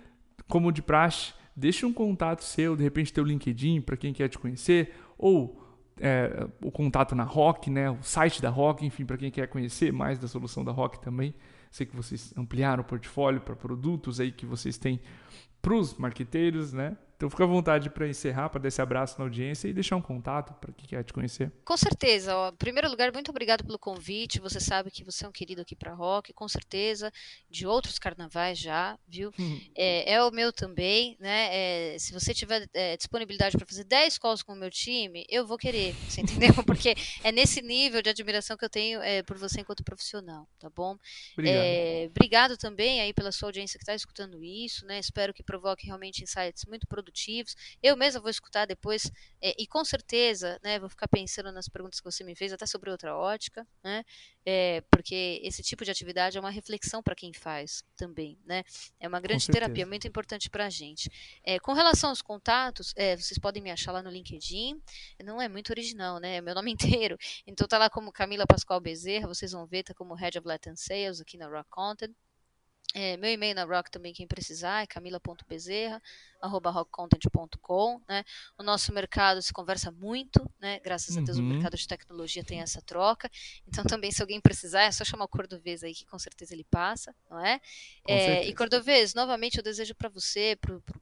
[0.47, 4.39] como de praxe, deixa um contato seu, de repente teu LinkedIn para quem quer te
[4.39, 5.62] conhecer, ou
[5.99, 9.91] é, o contato na Rock, né, o site da Rock, enfim, para quem quer conhecer
[9.91, 11.33] mais da solução da Rock também.
[11.71, 14.99] Sei que vocês ampliaram o portfólio para produtos aí que vocês têm
[15.61, 16.95] para os marqueteiros, né?
[17.23, 20.01] Então fica à vontade para encerrar, para dar esse abraço na audiência e deixar um
[20.01, 21.49] contato para quem quer te conhecer.
[21.63, 22.35] Com certeza.
[22.35, 22.49] Ó.
[22.49, 24.41] Em primeiro lugar, muito obrigado pelo convite.
[24.41, 27.09] Você sabe que você é um querido aqui para Rock, com certeza,
[27.49, 29.31] de outros carnavais já, viu?
[29.39, 29.61] Uhum.
[29.73, 31.47] É, é, o meu também, né?
[31.93, 35.47] É, se você tiver é, disponibilidade para fazer 10 calls com o meu time, eu
[35.47, 36.51] vou querer, você entendeu?
[36.67, 36.93] Porque
[37.23, 40.97] é nesse nível de admiração que eu tenho é, por você enquanto profissional, tá bom?
[41.37, 41.55] Obrigado.
[41.55, 44.99] É, obrigado também aí pela sua audiência que está escutando isso, né?
[44.99, 47.12] Espero que provoque realmente insights muito produtivos
[47.81, 49.11] Eu mesma vou escutar depois
[49.41, 52.65] é, e com certeza, né, vou ficar pensando nas perguntas que você me fez, até
[52.65, 54.03] sobre outra ótica, né,
[54.45, 58.63] é, porque esse tipo de atividade é uma reflexão para quem faz também, né,
[58.99, 61.09] é uma grande terapia, muito importante para a gente.
[61.43, 64.81] É, com relação aos contatos, é, vocês podem me achar lá no LinkedIn,
[65.23, 66.71] não é muito original, né, é meu nome
[67.05, 70.47] inteiro, então tá lá como Camila Pascoal Bezerra, vocês vão ver, tá como Head of
[70.47, 72.13] Latin Sales aqui na Rock Content,
[72.95, 75.99] é, meu e-mail na Rock também, quem precisar, é camila.bezerra,
[76.43, 78.23] arroba rockcontent.com, né?
[78.57, 80.79] O nosso mercado se conversa muito, né?
[80.81, 81.45] Graças a Deus uhum.
[81.45, 83.31] o mercado de tecnologia tem essa troca.
[83.65, 86.65] Então também se alguém precisar, é só chamar o Cordovez aí que com certeza ele
[86.65, 87.61] passa, não é?
[88.05, 90.57] é e Cordovez, novamente eu desejo para você,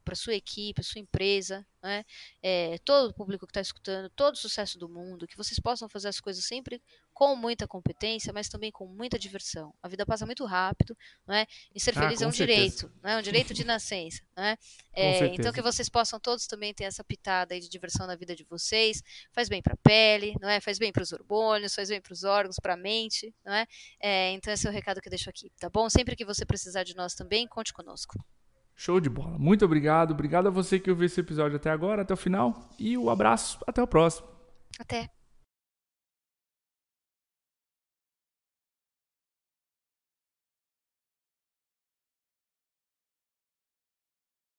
[0.05, 2.05] para sua equipe, sua empresa, né?
[2.43, 5.89] É, todo o público que está escutando, todo o sucesso do mundo, que vocês possam
[5.89, 6.79] fazer as coisas sempre
[7.13, 9.73] com muita competência, mas também com muita diversão.
[9.81, 11.45] A vida passa muito rápido, não é?
[11.73, 12.59] E ser ah, feliz é um certeza.
[12.59, 14.57] direito, não é um direito de nascença, não é?
[14.93, 18.43] é então que vocês possam todos também ter essa pitada de diversão na vida de
[18.43, 19.01] vocês,
[19.31, 20.59] faz bem para a pele, não é?
[20.59, 23.65] Faz bem para os hormônios, faz bem para os órgãos, para a mente, não é?
[23.99, 24.31] é?
[24.31, 25.89] Então esse é o recado que eu deixo aqui, tá bom?
[25.89, 28.17] Sempre que você precisar de nós também, conte conosco.
[28.75, 29.37] Show de bola.
[29.37, 30.11] Muito obrigado.
[30.11, 32.67] Obrigado a você que ouviu esse episódio até agora, até o final.
[32.79, 33.59] E o um abraço.
[33.67, 34.27] Até o próximo.
[34.79, 35.20] Até.